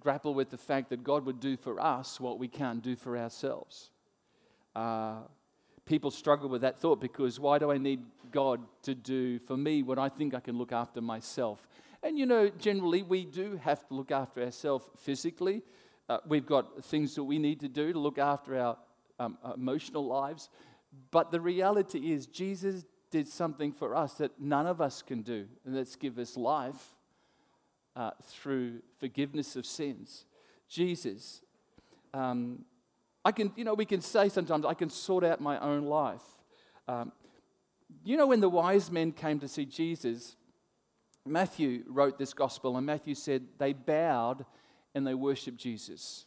grapple 0.00 0.34
with 0.34 0.50
the 0.50 0.58
fact 0.58 0.90
that 0.90 1.02
God 1.02 1.24
would 1.24 1.40
do 1.40 1.56
for 1.56 1.80
us 1.80 2.20
what 2.20 2.38
we 2.38 2.48
can't 2.48 2.82
do 2.82 2.96
for 2.96 3.16
ourselves. 3.16 3.90
Uh, 4.74 5.16
people 5.86 6.10
struggle 6.10 6.48
with 6.48 6.60
that 6.62 6.78
thought 6.78 7.00
because 7.00 7.40
why 7.40 7.58
do 7.58 7.70
I 7.70 7.78
need 7.78 8.00
God 8.32 8.60
to 8.82 8.94
do 8.94 9.38
for 9.38 9.56
me 9.56 9.82
what 9.82 9.98
I 9.98 10.08
think 10.08 10.34
I 10.34 10.40
can 10.40 10.56
look 10.56 10.72
after 10.72 11.00
myself? 11.00 11.66
And 12.02 12.18
you 12.18 12.26
know, 12.26 12.48
generally, 12.48 13.02
we 13.02 13.24
do 13.24 13.58
have 13.62 13.86
to 13.88 13.94
look 13.94 14.10
after 14.10 14.42
ourselves 14.42 14.84
physically, 14.98 15.62
uh, 16.08 16.18
we've 16.26 16.46
got 16.46 16.84
things 16.84 17.14
that 17.16 17.24
we 17.24 17.38
need 17.38 17.60
to 17.60 17.68
do 17.68 17.92
to 17.92 17.98
look 17.98 18.18
after 18.18 18.58
our 18.58 18.78
um, 19.18 19.36
emotional 19.54 20.06
lives. 20.06 20.48
But 21.10 21.30
the 21.30 21.40
reality 21.40 22.12
is, 22.12 22.26
Jesus 22.26 22.84
did 23.10 23.28
something 23.28 23.72
for 23.72 23.94
us 23.94 24.14
that 24.14 24.40
none 24.40 24.66
of 24.66 24.80
us 24.80 25.02
can 25.02 25.22
do, 25.22 25.46
and 25.64 25.76
that's 25.76 25.96
give 25.96 26.18
us 26.18 26.36
life 26.36 26.94
uh, 27.96 28.10
through 28.22 28.80
forgiveness 28.98 29.56
of 29.56 29.66
sins. 29.66 30.24
Jesus, 30.68 31.42
um, 32.14 32.64
I 33.24 33.32
can, 33.32 33.52
you 33.56 33.64
know, 33.64 33.74
we 33.74 33.84
can 33.84 34.00
say 34.00 34.28
sometimes, 34.28 34.64
I 34.64 34.74
can 34.74 34.88
sort 34.88 35.24
out 35.24 35.40
my 35.40 35.58
own 35.58 35.84
life. 35.84 36.22
Um, 36.86 37.12
you 38.04 38.16
know, 38.16 38.26
when 38.26 38.40
the 38.40 38.48
wise 38.48 38.90
men 38.90 39.12
came 39.12 39.40
to 39.40 39.48
see 39.48 39.64
Jesus, 39.64 40.36
Matthew 41.26 41.84
wrote 41.88 42.18
this 42.18 42.32
gospel, 42.32 42.76
and 42.76 42.86
Matthew 42.86 43.14
said 43.14 43.46
they 43.58 43.72
bowed 43.72 44.44
and 44.94 45.06
they 45.06 45.14
worshiped 45.14 45.58
Jesus. 45.58 46.24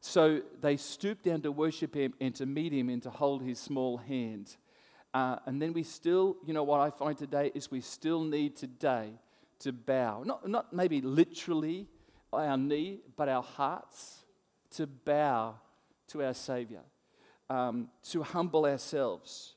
So 0.00 0.40
they 0.60 0.76
stooped 0.76 1.24
down 1.24 1.42
to 1.42 1.52
worship 1.52 1.94
him 1.94 2.14
and 2.20 2.34
to 2.36 2.46
meet 2.46 2.72
him 2.72 2.88
and 2.88 3.02
to 3.02 3.10
hold 3.10 3.42
his 3.42 3.58
small 3.58 3.96
hand. 3.96 4.56
Uh, 5.12 5.36
and 5.46 5.60
then 5.60 5.72
we 5.72 5.82
still, 5.82 6.36
you 6.46 6.54
know, 6.54 6.62
what 6.62 6.80
I 6.80 6.90
find 6.90 7.16
today 7.16 7.50
is 7.54 7.70
we 7.70 7.80
still 7.80 8.22
need 8.22 8.54
today 8.56 9.12
to 9.60 9.72
bow. 9.72 10.22
Not, 10.24 10.48
not 10.48 10.72
maybe 10.72 11.00
literally 11.00 11.88
our 12.32 12.56
knee, 12.56 13.00
but 13.16 13.28
our 13.28 13.42
hearts 13.42 14.24
to 14.76 14.86
bow 14.86 15.56
to 16.08 16.22
our 16.22 16.34
Savior, 16.34 16.82
um, 17.50 17.88
to 18.10 18.22
humble 18.22 18.66
ourselves, 18.66 19.54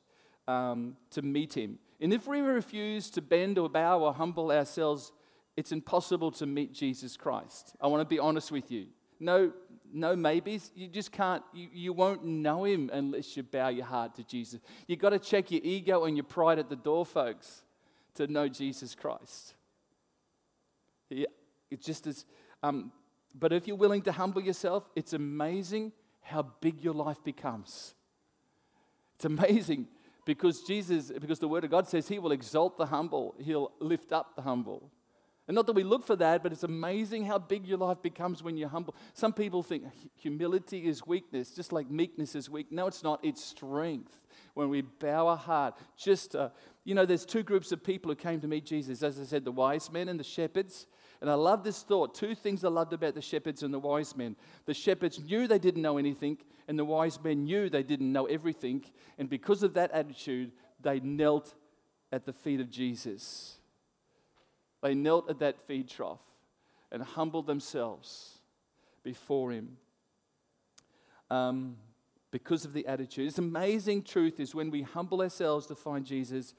um, 0.48 0.96
to 1.10 1.22
meet 1.22 1.54
Him. 1.54 1.78
And 2.00 2.12
if 2.12 2.26
we 2.26 2.40
refuse 2.40 3.10
to 3.10 3.22
bend 3.22 3.58
or 3.58 3.68
bow 3.68 4.00
or 4.00 4.12
humble 4.12 4.50
ourselves, 4.50 5.12
it's 5.56 5.72
impossible 5.72 6.32
to 6.32 6.46
meet 6.46 6.72
Jesus 6.72 7.16
Christ. 7.16 7.74
I 7.80 7.86
want 7.86 8.00
to 8.00 8.04
be 8.04 8.18
honest 8.18 8.50
with 8.50 8.70
you. 8.70 8.86
No, 9.20 9.52
no 9.92 10.16
maybes. 10.16 10.72
You 10.74 10.88
just 10.88 11.12
can't, 11.12 11.42
you, 11.52 11.68
you 11.72 11.92
won't 11.92 12.24
know 12.24 12.64
him 12.64 12.90
unless 12.92 13.36
you 13.36 13.44
bow 13.44 13.68
your 13.68 13.84
heart 13.84 14.16
to 14.16 14.24
Jesus. 14.24 14.60
You've 14.88 14.98
got 14.98 15.10
to 15.10 15.18
check 15.18 15.50
your 15.50 15.60
ego 15.62 16.04
and 16.04 16.16
your 16.16 16.24
pride 16.24 16.58
at 16.58 16.68
the 16.68 16.76
door, 16.76 17.06
folks, 17.06 17.62
to 18.14 18.26
know 18.26 18.48
Jesus 18.48 18.94
Christ. 18.94 19.54
Yeah, 21.08 21.26
it's 21.70 21.86
just 21.86 22.06
as, 22.06 22.24
um, 22.62 22.90
but 23.34 23.52
if 23.52 23.68
you're 23.68 23.76
willing 23.76 24.02
to 24.02 24.12
humble 24.12 24.42
yourself, 24.42 24.88
it's 24.96 25.12
amazing 25.12 25.92
how 26.20 26.42
big 26.60 26.82
your 26.82 26.94
life 26.94 27.22
becomes. 27.22 27.94
It's 29.16 29.24
amazing 29.24 29.86
Because 30.24 30.62
Jesus, 30.62 31.10
because 31.10 31.38
the 31.38 31.48
Word 31.48 31.64
of 31.64 31.70
God 31.70 31.88
says 31.88 32.08
He 32.08 32.18
will 32.18 32.32
exalt 32.32 32.78
the 32.78 32.86
humble, 32.86 33.34
He'll 33.38 33.72
lift 33.80 34.12
up 34.12 34.36
the 34.36 34.42
humble. 34.42 34.90
And 35.48 35.56
not 35.56 35.66
that 35.66 35.72
we 35.72 35.82
look 35.82 36.06
for 36.06 36.14
that, 36.16 36.42
but 36.42 36.52
it's 36.52 36.62
amazing 36.62 37.24
how 37.24 37.38
big 37.38 37.66
your 37.66 37.78
life 37.78 38.00
becomes 38.00 38.44
when 38.44 38.56
you're 38.56 38.68
humble. 38.68 38.94
Some 39.12 39.32
people 39.32 39.62
think 39.64 39.84
humility 40.14 40.86
is 40.86 41.04
weakness, 41.04 41.50
just 41.50 41.72
like 41.72 41.90
meekness 41.90 42.36
is 42.36 42.48
weak. 42.48 42.70
No, 42.70 42.86
it's 42.86 43.02
not. 43.02 43.18
It's 43.24 43.44
strength. 43.44 44.26
When 44.54 44.68
we 44.68 44.82
bow 44.82 45.28
our 45.28 45.36
heart, 45.36 45.74
just, 45.96 46.36
uh, 46.36 46.50
you 46.84 46.94
know, 46.94 47.04
there's 47.04 47.26
two 47.26 47.42
groups 47.42 47.72
of 47.72 47.82
people 47.82 48.10
who 48.10 48.14
came 48.14 48.40
to 48.40 48.46
meet 48.46 48.64
Jesus. 48.64 49.02
As 49.02 49.18
I 49.18 49.24
said, 49.24 49.44
the 49.44 49.50
wise 49.50 49.90
men 49.90 50.08
and 50.08 50.20
the 50.20 50.24
shepherds. 50.24 50.86
And 51.20 51.30
I 51.30 51.34
love 51.34 51.64
this 51.64 51.82
thought. 51.82 52.14
Two 52.14 52.34
things 52.34 52.64
I 52.64 52.68
loved 52.68 52.92
about 52.92 53.14
the 53.14 53.22
shepherds 53.22 53.62
and 53.62 53.74
the 53.74 53.78
wise 53.78 54.16
men. 54.16 54.36
The 54.66 54.74
shepherds 54.74 55.20
knew 55.20 55.48
they 55.48 55.58
didn't 55.58 55.82
know 55.82 55.98
anything, 55.98 56.38
and 56.68 56.78
the 56.78 56.84
wise 56.84 57.22
men 57.22 57.44
knew 57.44 57.68
they 57.68 57.82
didn't 57.82 58.12
know 58.12 58.26
everything. 58.26 58.84
And 59.18 59.28
because 59.28 59.62
of 59.62 59.74
that 59.74 59.90
attitude, 59.92 60.52
they 60.80 61.00
knelt 61.00 61.54
at 62.10 62.26
the 62.26 62.32
feet 62.32 62.60
of 62.60 62.70
Jesus. 62.70 63.56
They 64.82 64.94
knelt 64.94 65.30
at 65.30 65.38
that 65.38 65.66
feed 65.66 65.88
trough 65.88 66.20
and 66.90 67.02
humbled 67.02 67.46
themselves 67.46 68.38
before 69.02 69.52
Him 69.52 69.76
um, 71.30 71.76
because 72.30 72.64
of 72.64 72.72
the 72.72 72.86
attitude. 72.86 73.28
It's 73.28 73.38
amazing 73.38 74.02
truth 74.02 74.38
is 74.38 74.54
when 74.54 74.70
we 74.70 74.82
humble 74.82 75.22
ourselves 75.22 75.66
to 75.66 75.74
find 75.74 76.04
Jesus, 76.04 76.54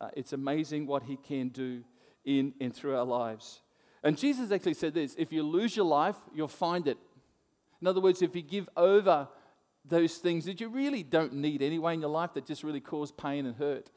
uh, 0.00 0.08
it's 0.16 0.32
amazing 0.32 0.86
what 0.86 1.04
He 1.04 1.16
can 1.16 1.48
do 1.48 1.84
in 2.24 2.54
and 2.60 2.74
through 2.74 2.96
our 2.96 3.04
lives. 3.04 3.60
And 4.02 4.16
Jesus 4.16 4.50
actually 4.50 4.74
said 4.74 4.94
this 4.94 5.14
if 5.16 5.32
you 5.32 5.42
lose 5.42 5.76
your 5.76 5.86
life, 5.86 6.16
you'll 6.34 6.48
find 6.48 6.86
it. 6.88 6.98
In 7.80 7.86
other 7.86 8.00
words, 8.00 8.22
if 8.22 8.34
you 8.34 8.42
give 8.42 8.68
over 8.76 9.28
those 9.88 10.16
things 10.16 10.44
that 10.44 10.60
you 10.60 10.68
really 10.68 11.02
don't 11.02 11.34
need 11.34 11.62
anyway 11.62 11.94
in 11.94 12.00
your 12.00 12.10
life 12.10 12.34
that 12.34 12.46
just 12.46 12.62
really 12.62 12.80
cause 12.80 13.10
pain 13.10 13.46
and 13.46 13.56
hurt, 13.56 13.90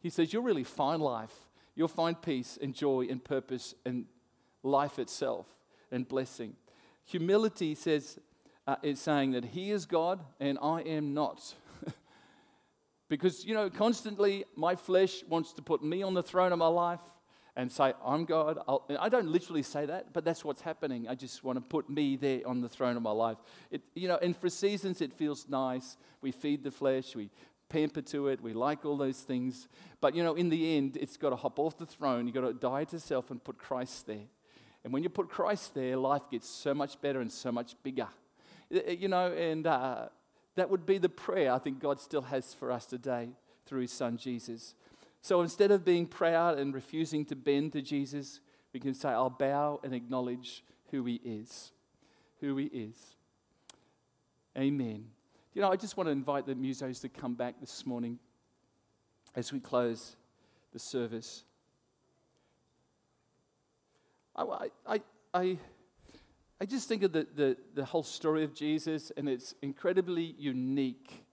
He 0.00 0.10
says 0.10 0.32
you'll 0.32 0.42
really 0.42 0.64
find 0.64 1.02
life 1.02 1.48
you'll 1.74 1.88
find 1.88 2.20
peace 2.20 2.58
and 2.60 2.74
joy 2.74 3.06
and 3.08 3.22
purpose 3.22 3.74
and 3.84 4.04
life 4.62 4.98
itself 4.98 5.46
and 5.90 6.06
blessing. 6.06 6.54
Humility 7.04 7.74
says, 7.74 8.18
uh, 8.66 8.76
is 8.82 9.00
saying 9.00 9.32
that 9.32 9.44
He 9.46 9.70
is 9.70 9.86
God 9.86 10.20
and 10.38 10.58
I 10.62 10.82
am 10.82 11.14
not. 11.14 11.54
because, 13.08 13.44
you 13.44 13.54
know, 13.54 13.70
constantly 13.70 14.44
my 14.56 14.76
flesh 14.76 15.24
wants 15.28 15.52
to 15.54 15.62
put 15.62 15.82
me 15.82 16.02
on 16.02 16.14
the 16.14 16.22
throne 16.22 16.52
of 16.52 16.58
my 16.58 16.68
life 16.68 17.00
and 17.56 17.70
say, 17.70 17.92
I'm 18.04 18.24
God. 18.24 18.58
I'll, 18.66 18.84
I 18.98 19.08
do 19.08 19.16
not 19.18 19.26
literally 19.26 19.62
say 19.62 19.86
that, 19.86 20.12
but 20.12 20.24
that's 20.24 20.44
what's 20.44 20.62
happening. 20.62 21.06
I 21.08 21.14
just 21.14 21.44
want 21.44 21.56
to 21.58 21.60
put 21.60 21.90
me 21.90 22.16
there 22.16 22.40
on 22.46 22.60
the 22.60 22.68
throne 22.68 22.96
of 22.96 23.02
my 23.02 23.10
life. 23.10 23.38
It, 23.70 23.82
you 23.94 24.08
know, 24.08 24.18
and 24.22 24.36
for 24.36 24.48
seasons 24.48 25.00
it 25.00 25.12
feels 25.12 25.48
nice. 25.48 25.96
We 26.22 26.32
feed 26.32 26.64
the 26.64 26.70
flesh, 26.70 27.14
we 27.14 27.30
pamper 27.72 28.02
to 28.02 28.28
it. 28.28 28.40
We 28.40 28.52
like 28.52 28.84
all 28.84 28.96
those 28.96 29.20
things. 29.20 29.66
But, 30.00 30.14
you 30.14 30.22
know, 30.22 30.34
in 30.34 30.50
the 30.50 30.76
end, 30.76 30.98
it's 30.98 31.16
got 31.16 31.30
to 31.30 31.36
hop 31.36 31.58
off 31.58 31.78
the 31.78 31.86
throne. 31.86 32.26
You've 32.26 32.34
got 32.34 32.42
to 32.42 32.52
die 32.52 32.84
to 32.84 33.00
self 33.00 33.30
and 33.30 33.42
put 33.42 33.58
Christ 33.58 34.06
there. 34.06 34.26
And 34.84 34.92
when 34.92 35.02
you 35.02 35.08
put 35.08 35.28
Christ 35.28 35.74
there, 35.74 35.96
life 35.96 36.22
gets 36.30 36.48
so 36.48 36.74
much 36.74 37.00
better 37.00 37.20
and 37.20 37.32
so 37.32 37.50
much 37.50 37.74
bigger. 37.82 38.08
You 38.70 39.08
know, 39.08 39.32
and 39.32 39.66
uh, 39.66 40.08
that 40.56 40.68
would 40.70 40.84
be 40.86 40.98
the 40.98 41.08
prayer 41.08 41.52
I 41.52 41.58
think 41.58 41.80
God 41.80 42.00
still 42.00 42.22
has 42.22 42.52
for 42.54 42.70
us 42.70 42.84
today 42.84 43.30
through 43.66 43.82
his 43.82 43.92
son 43.92 44.16
Jesus. 44.16 44.74
So 45.22 45.40
instead 45.40 45.70
of 45.70 45.84
being 45.84 46.06
proud 46.06 46.58
and 46.58 46.74
refusing 46.74 47.24
to 47.26 47.36
bend 47.36 47.72
to 47.72 47.80
Jesus, 47.80 48.40
we 48.72 48.80
can 48.80 48.92
say, 48.92 49.08
I'll 49.10 49.30
bow 49.30 49.80
and 49.84 49.94
acknowledge 49.94 50.64
who 50.90 51.04
he 51.04 51.20
is. 51.24 51.70
Who 52.40 52.56
he 52.56 52.66
is. 52.66 52.96
Amen. 54.58 55.06
You 55.54 55.62
know, 55.62 55.70
I 55.70 55.76
just 55.76 55.96
want 55.96 56.08
to 56.08 56.10
invite 56.10 56.46
the 56.46 56.54
musos 56.54 57.00
to 57.02 57.08
come 57.08 57.34
back 57.34 57.60
this 57.60 57.86
morning 57.86 58.18
as 59.36 59.52
we 59.52 59.60
close 59.60 60.16
the 60.72 60.80
service. 60.80 61.44
I, 64.34 64.68
I, 64.86 65.00
I, 65.32 65.58
I 66.60 66.64
just 66.66 66.88
think 66.88 67.04
of 67.04 67.12
the, 67.12 67.28
the, 67.34 67.56
the 67.74 67.84
whole 67.84 68.02
story 68.02 68.42
of 68.42 68.54
Jesus, 68.54 69.12
and 69.16 69.28
it's 69.28 69.54
incredibly 69.62 70.34
unique. 70.36 71.24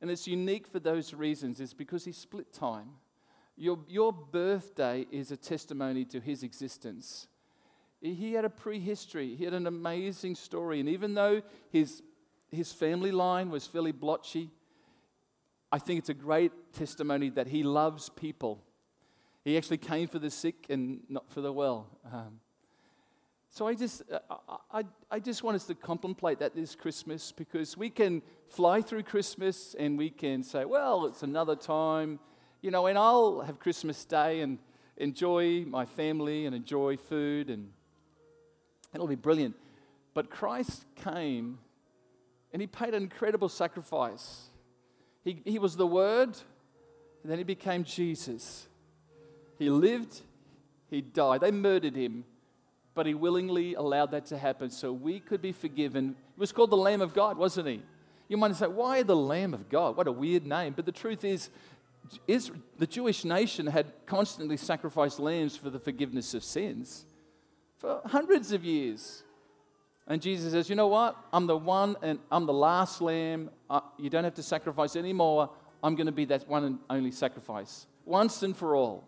And 0.00 0.10
it's 0.10 0.28
unique 0.28 0.68
for 0.68 0.78
those 0.78 1.12
reasons, 1.14 1.58
it's 1.58 1.74
because 1.74 2.04
he 2.04 2.12
split 2.12 2.52
time. 2.52 2.90
Your, 3.56 3.78
your 3.88 4.12
birthday 4.12 5.06
is 5.10 5.30
a 5.30 5.36
testimony 5.36 6.04
to 6.06 6.20
his 6.20 6.42
existence. 6.42 7.28
He 8.00 8.32
had 8.34 8.44
a 8.44 8.50
prehistory, 8.50 9.34
he 9.34 9.44
had 9.44 9.54
an 9.54 9.66
amazing 9.66 10.34
story, 10.34 10.80
and 10.80 10.88
even 10.88 11.14
though 11.14 11.42
his 11.70 12.02
his 12.54 12.72
family 12.72 13.10
line 13.10 13.50
was 13.50 13.66
fairly 13.66 13.92
blotchy. 13.92 14.50
I 15.70 15.78
think 15.78 15.98
it's 15.98 16.08
a 16.08 16.14
great 16.14 16.52
testimony 16.72 17.30
that 17.30 17.48
he 17.48 17.62
loves 17.62 18.08
people. 18.08 18.62
He 19.44 19.56
actually 19.56 19.78
came 19.78 20.08
for 20.08 20.18
the 20.18 20.30
sick 20.30 20.66
and 20.70 21.02
not 21.08 21.30
for 21.30 21.40
the 21.40 21.52
well. 21.52 21.98
Um, 22.10 22.40
so 23.50 23.66
I 23.66 23.74
just, 23.74 24.02
uh, 24.10 24.18
I, 24.48 24.78
I, 24.78 24.82
I 25.10 25.20
just 25.20 25.42
want 25.42 25.56
us 25.56 25.64
to 25.66 25.74
contemplate 25.74 26.38
that 26.38 26.54
this 26.54 26.74
Christmas 26.74 27.32
because 27.32 27.76
we 27.76 27.90
can 27.90 28.22
fly 28.48 28.82
through 28.82 29.02
Christmas 29.02 29.74
and 29.78 29.98
we 29.98 30.10
can 30.10 30.42
say, 30.42 30.64
well, 30.64 31.06
it's 31.06 31.22
another 31.22 31.56
time, 31.56 32.18
you 32.64 32.70
know, 32.70 32.86
and 32.86 32.96
I'll 32.96 33.42
have 33.42 33.58
Christmas 33.58 34.06
Day 34.06 34.40
and 34.40 34.58
enjoy 34.96 35.66
my 35.66 35.84
family 35.84 36.46
and 36.46 36.56
enjoy 36.56 36.96
food 36.96 37.50
and 37.50 37.70
it'll 38.94 39.06
be 39.06 39.16
brilliant. 39.16 39.54
But 40.14 40.30
Christ 40.30 40.86
came 40.96 41.58
and 42.54 42.62
he 42.62 42.66
paid 42.66 42.94
an 42.94 43.02
incredible 43.02 43.50
sacrifice. 43.50 44.44
He, 45.24 45.42
he 45.44 45.58
was 45.58 45.76
the 45.76 45.86
Word, 45.86 46.30
and 47.22 47.30
then 47.30 47.36
he 47.36 47.44
became 47.44 47.84
Jesus. 47.84 48.66
He 49.58 49.68
lived, 49.68 50.22
he 50.88 51.02
died. 51.02 51.42
They 51.42 51.50
murdered 51.50 51.94
him, 51.94 52.24
but 52.94 53.04
he 53.04 53.12
willingly 53.12 53.74
allowed 53.74 54.10
that 54.12 54.24
to 54.26 54.38
happen 54.38 54.70
so 54.70 54.90
we 54.90 55.20
could 55.20 55.42
be 55.42 55.52
forgiven. 55.52 56.16
He 56.34 56.40
was 56.40 56.52
called 56.52 56.70
the 56.70 56.78
Lamb 56.78 57.02
of 57.02 57.12
God, 57.12 57.36
wasn't 57.36 57.68
he? 57.68 57.82
You 58.28 58.38
might 58.38 58.56
say, 58.56 58.66
why 58.66 59.02
the 59.02 59.16
Lamb 59.16 59.52
of 59.52 59.68
God? 59.68 59.96
What 59.96 60.06
a 60.06 60.12
weird 60.12 60.46
name. 60.46 60.72
But 60.74 60.86
the 60.86 60.92
truth 60.92 61.24
is, 61.24 61.50
is 62.26 62.50
the 62.78 62.86
Jewish 62.86 63.24
nation 63.24 63.66
had 63.66 63.92
constantly 64.06 64.56
sacrificed 64.56 65.18
lambs 65.18 65.56
for 65.56 65.70
the 65.70 65.78
forgiveness 65.78 66.34
of 66.34 66.44
sins 66.44 67.06
for 67.78 68.00
hundreds 68.06 68.52
of 68.52 68.64
years. 68.64 69.22
And 70.06 70.20
Jesus 70.20 70.52
says, 70.52 70.68
You 70.68 70.76
know 70.76 70.88
what? 70.88 71.16
I'm 71.32 71.46
the 71.46 71.56
one 71.56 71.96
and 72.02 72.18
I'm 72.30 72.46
the 72.46 72.52
last 72.52 73.00
lamb. 73.00 73.50
You 73.98 74.10
don't 74.10 74.24
have 74.24 74.34
to 74.34 74.42
sacrifice 74.42 74.96
anymore. 74.96 75.50
I'm 75.82 75.94
going 75.94 76.06
to 76.06 76.12
be 76.12 76.24
that 76.26 76.48
one 76.48 76.64
and 76.64 76.78
only 76.88 77.10
sacrifice. 77.10 77.86
Once 78.04 78.42
and 78.42 78.56
for 78.56 78.74
all, 78.74 79.04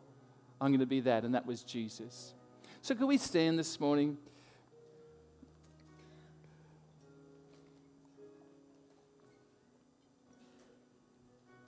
I'm 0.61 0.71
going 0.71 0.81
to 0.81 0.87
be 0.87 1.01
that. 1.01 1.25
And 1.25 1.35
that 1.35 1.47
was 1.47 1.63
Jesus. 1.63 2.35
So, 2.83 2.95
can 2.95 3.07
we 3.07 3.19
stand 3.19 3.59
this 3.59 3.81
morning? 3.81 4.17